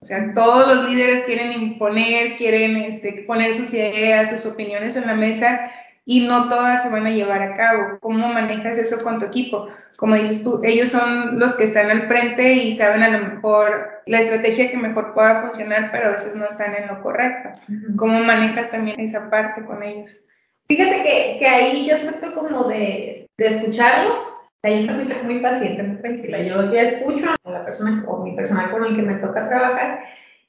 [0.02, 5.06] O sea, todos los líderes quieren imponer, quieren este, poner sus ideas, sus opiniones en
[5.06, 5.70] la mesa
[6.04, 8.00] y no todas se van a llevar a cabo.
[8.00, 9.70] ¿Cómo manejas eso con tu equipo?
[9.98, 14.02] como dices tú, ellos son los que están al frente y saben a lo mejor
[14.06, 17.50] la estrategia que mejor pueda funcionar, pero a veces no están en lo correcto.
[17.96, 20.26] ¿Cómo manejas también esa parte con ellos?
[20.68, 24.18] Fíjate que, que ahí yo trato como de, de escucharlos.
[24.64, 26.42] Ahí soy muy, muy paciente, muy tranquila.
[26.42, 30.00] Yo ya escucho a la persona o mi personal con el que me toca trabajar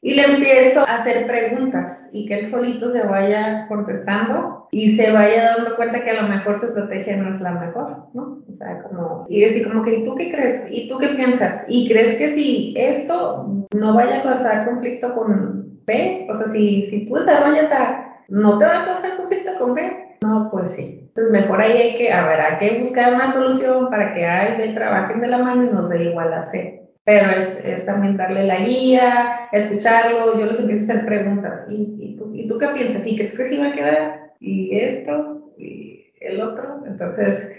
[0.07, 5.11] y le empiezo a hacer preguntas y que él solito se vaya contestando y se
[5.11, 8.43] vaya dando cuenta que a lo mejor su estrategia no es la mejor, ¿no?
[8.49, 10.67] O sea, como, y decir como que, ¿y tú qué crees?
[10.71, 11.65] ¿Y tú qué piensas?
[11.69, 16.27] ¿Y crees que si esto no vaya a causar conflicto con B?
[16.31, 20.06] O sea, si, si tú desarrollas A, ¿no te va a causar conflicto con B?
[20.27, 20.99] No, pues sí.
[21.09, 24.55] Entonces, mejor ahí hay que, a ver, hay que buscar una solución para que A
[24.55, 27.87] y B trabajen de la mano y nos dé igual a C pero es, es,
[27.87, 32.49] también darle la guía, escucharlo, yo les empiezo a hacer preguntas, ¿y, y, tú, ¿y
[32.49, 33.07] tú qué piensas?
[33.07, 34.33] ¿Y crees que sí va a quedar?
[34.41, 35.53] ¿Y esto?
[35.57, 36.83] ¿Y el otro?
[36.85, 37.56] Entonces,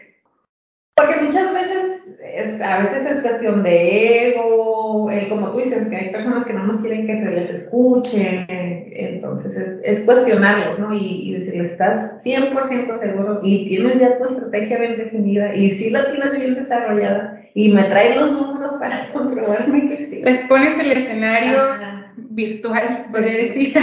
[0.98, 5.96] porque muchas veces, es, a veces es cuestión de ego, eh, como tú dices, que
[5.96, 10.94] hay personas que no nos quieren que se les escuche, entonces es, es cuestionarlos, ¿no?
[10.94, 15.92] Y, y, decirles, estás 100% seguro y tienes ya tu estrategia bien definida y sí
[15.92, 20.22] la tienes bien desarrollada y me trae los números para comprobarme que sí.
[20.24, 21.58] Les pones el escenario
[22.18, 23.74] virtual, podría decir.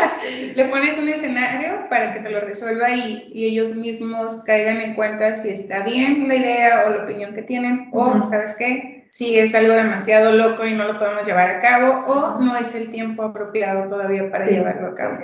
[0.56, 4.94] Le pones un escenario para que te lo resuelva y, y, ellos mismos caigan en
[4.94, 9.06] cuenta si está bien la idea o la opinión que tienen, o, ¿sabes qué?
[9.10, 12.74] Si es algo demasiado loco y no lo podemos llevar a cabo, o no es
[12.74, 15.18] el tiempo apropiado todavía para llevarlo a cabo.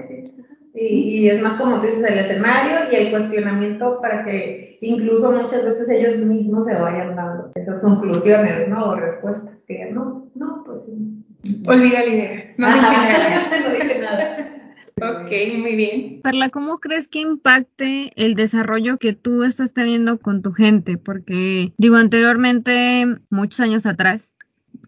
[0.74, 5.64] Y, es más como tú dices, el escenario y el cuestionamiento para que incluso muchas
[5.64, 8.90] veces ellos mismos se vayan dando esas conclusiones, ¿no?
[8.90, 11.24] O respuestas que no, no, pues sí.
[11.66, 13.60] Olvida la idea, no dije nada.
[13.64, 14.46] no dije nada.
[15.02, 16.20] Ok, muy bien.
[16.22, 20.98] Perla, ¿cómo crees que impacte el desarrollo que tú estás teniendo con tu gente?
[20.98, 24.29] Porque, digo, anteriormente, muchos años atrás,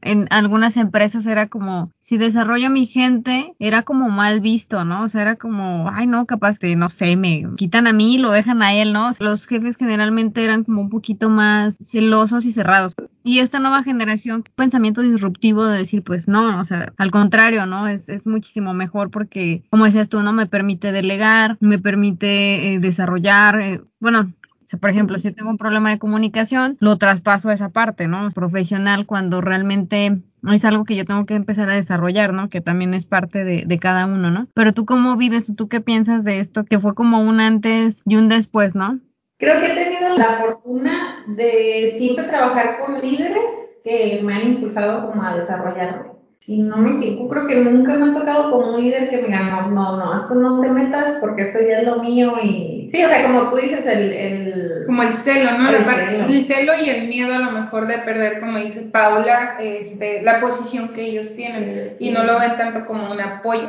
[0.03, 5.05] en algunas empresas era como, si desarrollo a mi gente, era como mal visto, ¿no?
[5.05, 8.31] O sea, era como, ay, no, capaz que, no sé, me quitan a mí, lo
[8.31, 9.11] dejan a él, ¿no?
[9.21, 12.95] Los jefes generalmente eran como un poquito más celosos y cerrados.
[13.25, 17.87] Y esta nueva generación, pensamiento disruptivo de decir, pues no, o sea, al contrario, ¿no?
[17.87, 20.33] Es, es muchísimo mejor porque, como decías tú, ¿no?
[20.33, 24.33] Me permite delegar, me permite eh, desarrollar, eh, bueno,
[24.79, 28.29] por ejemplo, si tengo un problema de comunicación, lo traspaso a esa parte, ¿no?
[28.35, 32.49] Profesional cuando realmente es algo que yo tengo que empezar a desarrollar, ¿no?
[32.49, 34.49] Que también es parte de, cada uno, ¿no?
[34.55, 38.17] Pero tú cómo vives, tú qué piensas de esto, que fue como un antes y
[38.17, 39.01] un después, ¿no?
[39.39, 45.11] Creo que he tenido la fortuna de siempre trabajar con líderes que me han impulsado
[45.11, 46.12] como a desarrollarme.
[46.45, 49.29] Si no me equivoco, creo que nunca me ha tocado como un líder que me
[49.29, 52.89] diga, no, no, no, esto no te metas porque esto ya es lo mío y
[52.91, 54.13] sí, o sea, como tú dices, el...
[54.13, 55.69] el como el celo, ¿no?
[55.69, 56.25] El La celo.
[56.25, 60.41] el celo y el miedo a lo mejor de perder, como dice Paula, este, la
[60.41, 63.69] posición que ellos tienen y no lo ven tanto como un apoyo.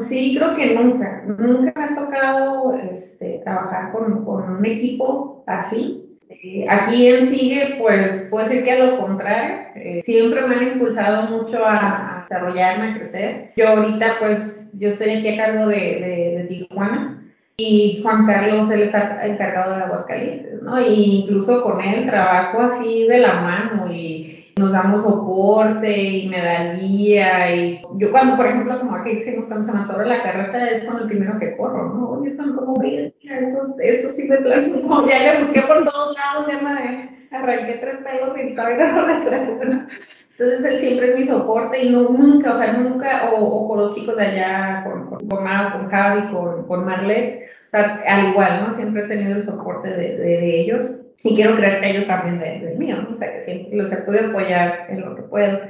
[0.00, 6.01] Sí, creo que nunca, nunca me ha tocado este, trabajar con, con un equipo así.
[6.42, 10.72] Eh, aquí en Sigue, pues puedo decir que a lo contrario, eh, siempre me han
[10.72, 13.52] impulsado mucho a, desarrollarme, a crecer.
[13.56, 17.22] Yo ahorita, pues, yo estoy aquí a cargo de, de, de Tijuana
[17.56, 20.80] y Juan Carlos, él está encargado de Aguascalientes, ¿no?
[20.80, 26.78] Y incluso con él trabajo así de la mano y nos damos soporte y me
[26.82, 30.84] y yo cuando, por ejemplo, como aquí decimos, cuando se me atora la carreta es
[30.84, 32.10] con el primero que corro, ¿no?
[32.10, 36.46] Oye, están como, mira, esto, esto sí plano, no, ya le busqué por todos lados,
[36.48, 39.86] ya me arranqué tres pelos y todavía no recuerdo.
[40.38, 43.78] Entonces él siempre es mi soporte y no, nunca, o sea, nunca, o, o con
[43.78, 48.28] los chicos de allá, con, con, con con Javi, con, con Marlet, o sea, al
[48.30, 48.74] igual, ¿no?
[48.74, 52.38] Siempre he tenido el soporte de, de, de ellos y quiero creer que ellos también
[52.38, 53.10] del de mío, ¿no?
[53.10, 55.60] O sea, que siempre los he podido apoyar en lo que puedo.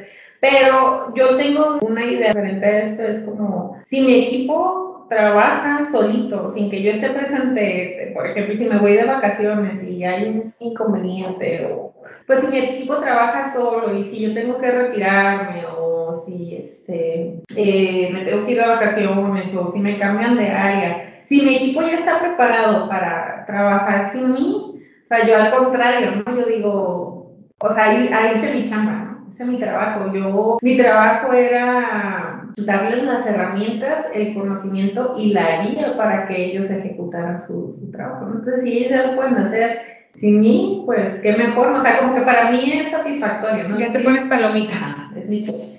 [0.41, 6.51] Pero yo tengo una idea diferente de esto, es como, si mi equipo trabaja solito,
[6.51, 10.55] sin que yo esté presente, por ejemplo, si me voy de vacaciones y hay un
[10.59, 11.93] inconveniente, o,
[12.27, 17.41] pues si mi equipo trabaja solo y si yo tengo que retirarme, o si este,
[17.55, 21.57] eh, me tengo que ir de vacaciones, o si me cambian de área, si mi
[21.57, 24.72] equipo ya está preparado para trabajar sin mí,
[25.15, 26.37] sea, yo al contrario, ¿no?
[26.37, 29.29] Yo digo, o sea, ahí, ahí hice mi chamba, ¿no?
[29.29, 30.13] Hice mi trabajo.
[30.13, 36.71] Yo, mi trabajo era darles las herramientas, el conocimiento y la guía para que ellos
[36.71, 38.27] ejecutaran su, su trabajo.
[38.27, 38.35] ¿no?
[38.37, 39.81] Entonces, si ellos ya lo pueden hacer
[40.13, 41.69] sin mí, pues qué mejor.
[41.69, 43.79] O sea, como que para mí es satisfactorio, ¿no?
[43.79, 45.11] Ya te pones palomita.
[45.17, 45.41] Es mi.
[45.41, 45.55] Eso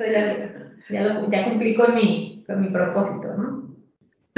[0.00, 0.50] ya,
[0.88, 3.47] ya, lo, ya cumplí con mi, con mi propósito, ¿no?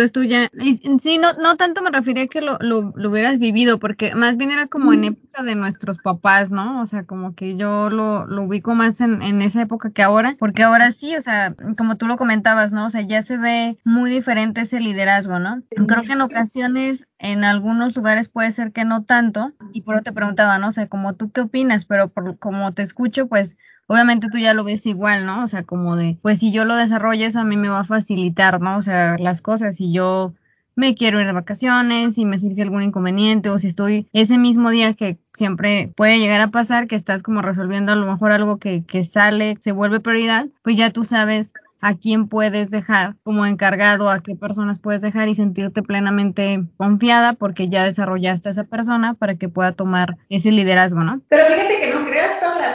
[0.00, 3.10] Entonces tú ya, y, sí, no, no tanto me refería a que lo, lo, lo,
[3.10, 6.80] hubieras vivido, porque más bien era como en época de nuestros papás, ¿no?
[6.80, 10.36] O sea, como que yo lo, lo ubico más en, en esa época que ahora,
[10.38, 12.86] porque ahora sí, o sea, como tú lo comentabas, ¿no?
[12.86, 15.62] O sea, ya se ve muy diferente ese liderazgo, ¿no?
[15.68, 20.04] Creo que en ocasiones, en algunos lugares puede ser que no tanto, y por eso
[20.04, 20.68] te preguntaba, ¿no?
[20.68, 23.58] O sea, como tú qué opinas, pero por, como te escucho, pues
[23.90, 25.42] obviamente tú ya lo ves igual, ¿no?
[25.42, 27.84] O sea, como de, pues si yo lo desarrollo, eso a mí me va a
[27.84, 28.76] facilitar, ¿no?
[28.76, 30.32] O sea, las cosas, si yo
[30.76, 34.70] me quiero ir de vacaciones, si me surge algún inconveniente o si estoy ese mismo
[34.70, 38.58] día que siempre puede llegar a pasar, que estás como resolviendo a lo mejor algo
[38.58, 44.08] que, sale, se vuelve prioridad, pues ya tú sabes a quién puedes dejar como encargado,
[44.08, 49.14] a qué personas puedes dejar y sentirte plenamente confiada porque ya desarrollaste a esa persona
[49.14, 51.22] para que pueda tomar ese liderazgo, ¿no?
[51.28, 52.29] Pero fíjate que no Paula,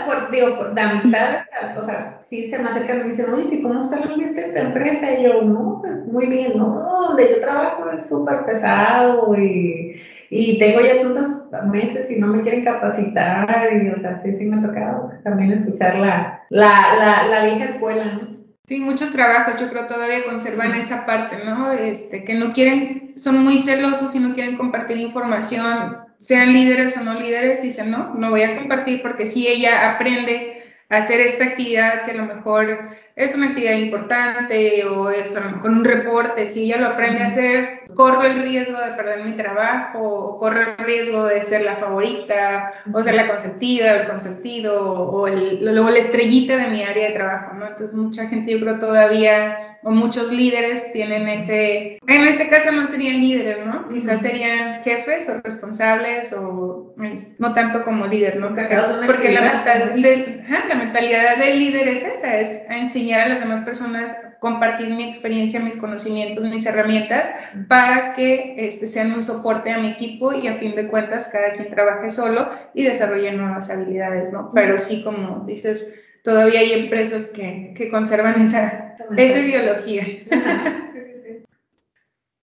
[0.06, 1.46] por, digo, por, de amistad,
[1.78, 4.46] o sea, sí se me acercan y me dicen, oye, ¿sí cómo está el ambiente
[4.46, 5.12] en tu empresa?
[5.14, 10.00] Y yo, no, pues muy bien, no, donde yo trabajo es súper pesado y,
[10.30, 11.30] y tengo ya tantos
[11.68, 15.52] meses y no me quieren capacitar y, o sea, sí, sí me ha tocado también
[15.52, 18.36] escuchar la, la, la, la vieja escuela, ¿no?
[18.68, 21.72] Sí, muchos trabajos yo creo todavía conservan esa parte, ¿no?
[21.72, 27.04] Este, que no quieren, son muy celosos y no quieren compartir información, sean líderes o
[27.04, 31.46] no líderes, dicen, no, no voy a compartir porque si ella aprende a hacer esta
[31.46, 35.86] actividad que a lo mejor es una actividad importante o es a lo mejor un
[35.86, 40.38] reporte, si ella lo aprende a hacer, corro el riesgo de perder mi trabajo o
[40.38, 45.28] corro el riesgo de ser la favorita o ser la consentida o el consentido o,
[45.28, 47.68] el, o la estrellita de mi área de trabajo, ¿no?
[47.68, 52.88] Entonces mucha gente yo creo todavía o muchos líderes tienen ese, en este caso no
[52.88, 53.88] serían líderes, ¿no?
[53.88, 56.96] Quizás serían jefes o responsables o
[57.38, 58.48] no tanto como líder, ¿no?
[59.06, 63.42] Porque, la, mental, de, ajá, la mentalidad del líder es esa, es enseñar a las
[63.42, 67.32] demás personas, compartir mi experiencia, mis conocimientos, mis herramientas
[67.68, 71.54] para que este, sean un soporte a mi equipo y a fin de cuentas cada
[71.54, 74.52] quien trabaje solo y desarrolle nuevas habilidades, ¿no?
[74.52, 75.94] Pero sí, como dices,
[76.26, 80.04] todavía hay empresas que, que conservan esa, esa ideología.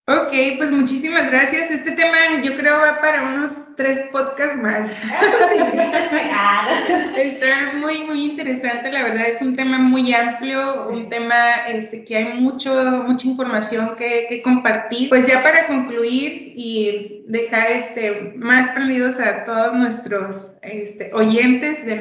[0.06, 1.72] ok, pues muchísimas gracias.
[1.72, 4.88] Este tema yo creo va para unos tres podcasts más.
[7.16, 8.92] Está muy, muy interesante.
[8.92, 12.72] La verdad es un tema muy amplio, un tema este, que hay mucho,
[13.04, 15.08] mucha información que, que compartir.
[15.08, 22.00] Pues ya para concluir y dejar este, más prendidos a todos nuestros este, oyentes de,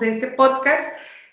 [0.00, 0.84] de este podcast.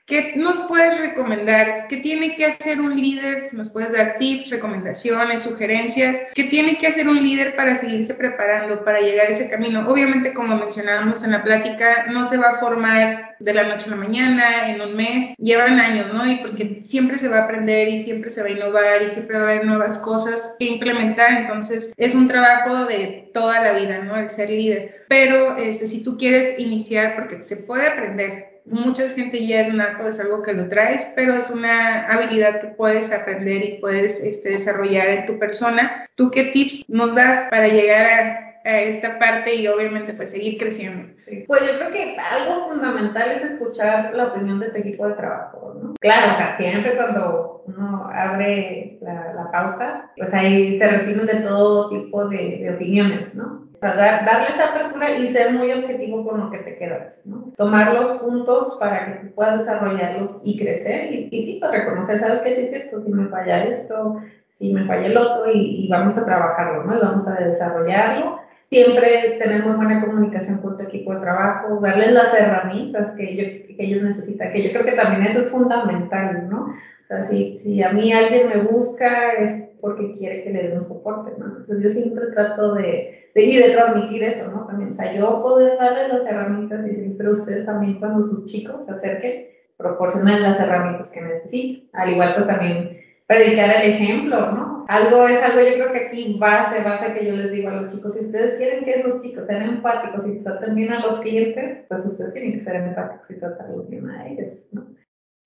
[0.09, 1.87] ¿Qué nos puedes recomendar?
[1.87, 3.43] ¿Qué tiene que hacer un líder?
[3.43, 6.17] Si nos puedes dar tips, recomendaciones, sugerencias.
[6.33, 9.87] ¿Qué tiene que hacer un líder para seguirse preparando, para llegar a ese camino?
[9.87, 13.91] Obviamente, como mencionábamos en la plática, no se va a formar de la noche a
[13.91, 16.25] la mañana, en un mes, llevan años, ¿no?
[16.25, 19.37] Y porque siempre se va a aprender y siempre se va a innovar y siempre
[19.37, 23.99] va a haber nuevas cosas que implementar, entonces es un trabajo de toda la vida,
[23.99, 24.17] ¿no?
[24.17, 25.05] El ser líder.
[25.07, 30.07] Pero este, si tú quieres iniciar, porque se puede aprender, mucha gente ya es nato,
[30.07, 34.49] es algo que lo traes, pero es una habilidad que puedes aprender y puedes este,
[34.49, 36.07] desarrollar en tu persona.
[36.15, 40.57] ¿Tú qué tips nos das para llegar a a esta parte y obviamente pues seguir
[40.57, 41.13] creciendo.
[41.47, 45.75] Pues yo creo que algo fundamental es escuchar la opinión de tu equipo de trabajo,
[45.81, 45.93] ¿no?
[45.99, 51.41] Claro, o sea, siempre cuando uno abre la, la pauta, pues ahí se reciben de
[51.41, 53.68] todo tipo de, de opiniones, ¿no?
[53.79, 57.51] Sea, dar, darle esa apertura y ser muy objetivo con lo que te quedas, ¿no?
[57.55, 62.19] Tomar los puntos para que tú puedas desarrollarlos y crecer y, y sí, pues reconocer,
[62.19, 62.53] ¿sabes qué?
[62.53, 64.17] Sí es cierto, si me falla esto,
[64.49, 66.97] si me falla el otro y, y vamos a trabajarlo, ¿no?
[66.97, 72.11] Y vamos a desarrollarlo siempre tener muy buena comunicación con tu equipo de trabajo, darles
[72.11, 76.47] las herramientas que ellos, que ellos necesitan, que yo creo que también eso es fundamental,
[76.49, 76.65] ¿no?
[76.65, 80.81] O sea, si, si a mí alguien me busca es porque quiere que le un
[80.81, 81.45] soporte, ¿no?
[81.47, 84.65] Entonces yo siempre trato de, de, ir de transmitir eso, ¿no?
[84.65, 88.45] También, o sea, yo poder darles las herramientas y decir, pero ustedes también cuando sus
[88.45, 91.89] chicos se acerquen, proporcionan las herramientas que necesitan.
[91.93, 94.85] Al igual pues también predicar el ejemplo, ¿no?
[94.89, 97.93] Algo es algo, yo creo que aquí base, base que yo les digo a los
[97.93, 101.85] chicos, si ustedes quieren que esos chicos sean empáticos y traten bien a los clientes,
[101.87, 104.87] pues ustedes tienen que ser empáticos y tratarlos bien a ellos, ¿no?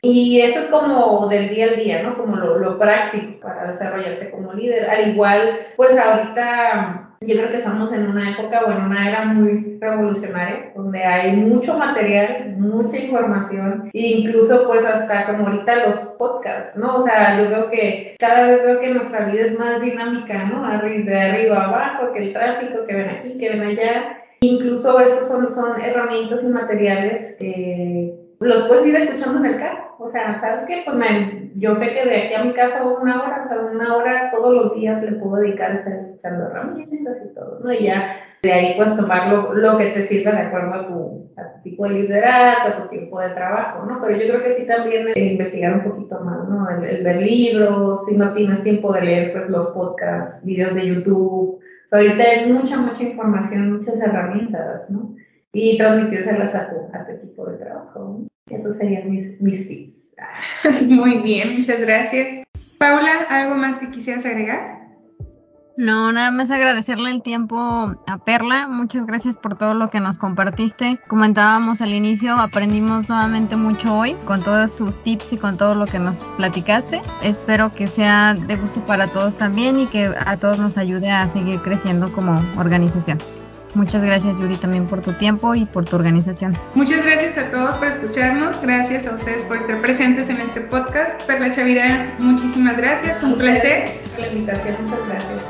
[0.06, 2.18] Y eso es como del día al día, ¿no?
[2.18, 4.90] Como lo, lo práctico para desarrollarte como líder.
[4.90, 9.26] Al igual, pues ahorita yo creo que estamos en una época o en una era
[9.26, 15.96] muy revolucionaria, donde hay mucho material, mucha información, e incluso pues hasta como ahorita los
[16.20, 16.98] podcasts, ¿no?
[16.98, 20.68] O sea, yo veo que cada vez veo que nuestra vida es más dinámica, ¿no?
[20.68, 24.18] De arriba a abajo, que el tráfico, que ven aquí, que ven allá.
[24.42, 29.83] Incluso esos son, son herramientas y materiales que los puedes ir escuchando en el carro.
[30.00, 30.82] O sea, ¿sabes qué?
[30.86, 33.96] Pues me, yo sé que de aquí a mi casa una hora, o sea, una
[33.96, 37.72] hora todos los días le puedo dedicar a estar escuchando herramientas y todo, ¿no?
[37.72, 41.34] Y ya de ahí puedes tomar lo, lo que te sirva de acuerdo a tu,
[41.64, 44.02] tipo de liderazgo, a tu tipo de trabajo, ¿no?
[44.02, 46.70] Pero yo creo que sí también investigar un poquito más, ¿no?
[46.70, 50.88] El, el ver libros, si no tienes tiempo de leer, pues los podcasts, videos de
[50.88, 51.60] YouTube.
[51.60, 55.16] O sea, ahorita hay mucha, mucha información, muchas herramientas, ¿no?
[55.54, 58.33] Y transmitírselas a tu, a tu equipo de trabajo, ¿no?
[58.60, 60.16] Esos serían mis, mis tips.
[60.88, 62.44] Muy bien, muchas gracias.
[62.78, 64.84] Paula, ¿algo más que quisieras agregar?
[65.76, 68.68] No, nada más agradecerle el tiempo a Perla.
[68.68, 71.00] Muchas gracias por todo lo que nos compartiste.
[71.08, 75.88] Comentábamos al inicio, aprendimos nuevamente mucho hoy con todos tus tips y con todo lo
[75.88, 77.02] que nos platicaste.
[77.24, 81.28] Espero que sea de gusto para todos también y que a todos nos ayude a
[81.28, 83.18] seguir creciendo como organización.
[83.76, 86.56] Muchas gracias Yuri también por tu tiempo y por tu organización.
[86.76, 91.22] Muchas gracias a todos por escucharnos, gracias a ustedes por estar presentes en este podcast.
[91.24, 93.92] Perla Chavira, muchísimas gracias, un placer.
[94.16, 95.44] Por la invitación, muchas gracias.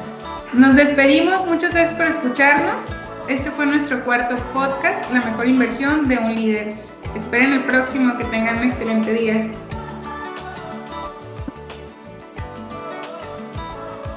[0.54, 2.84] Nos despedimos, muchas gracias por escucharnos.
[3.28, 6.74] Este fue nuestro cuarto podcast, La mejor inversión de un líder.
[7.16, 9.50] Esperen el próximo, que tengan un excelente día.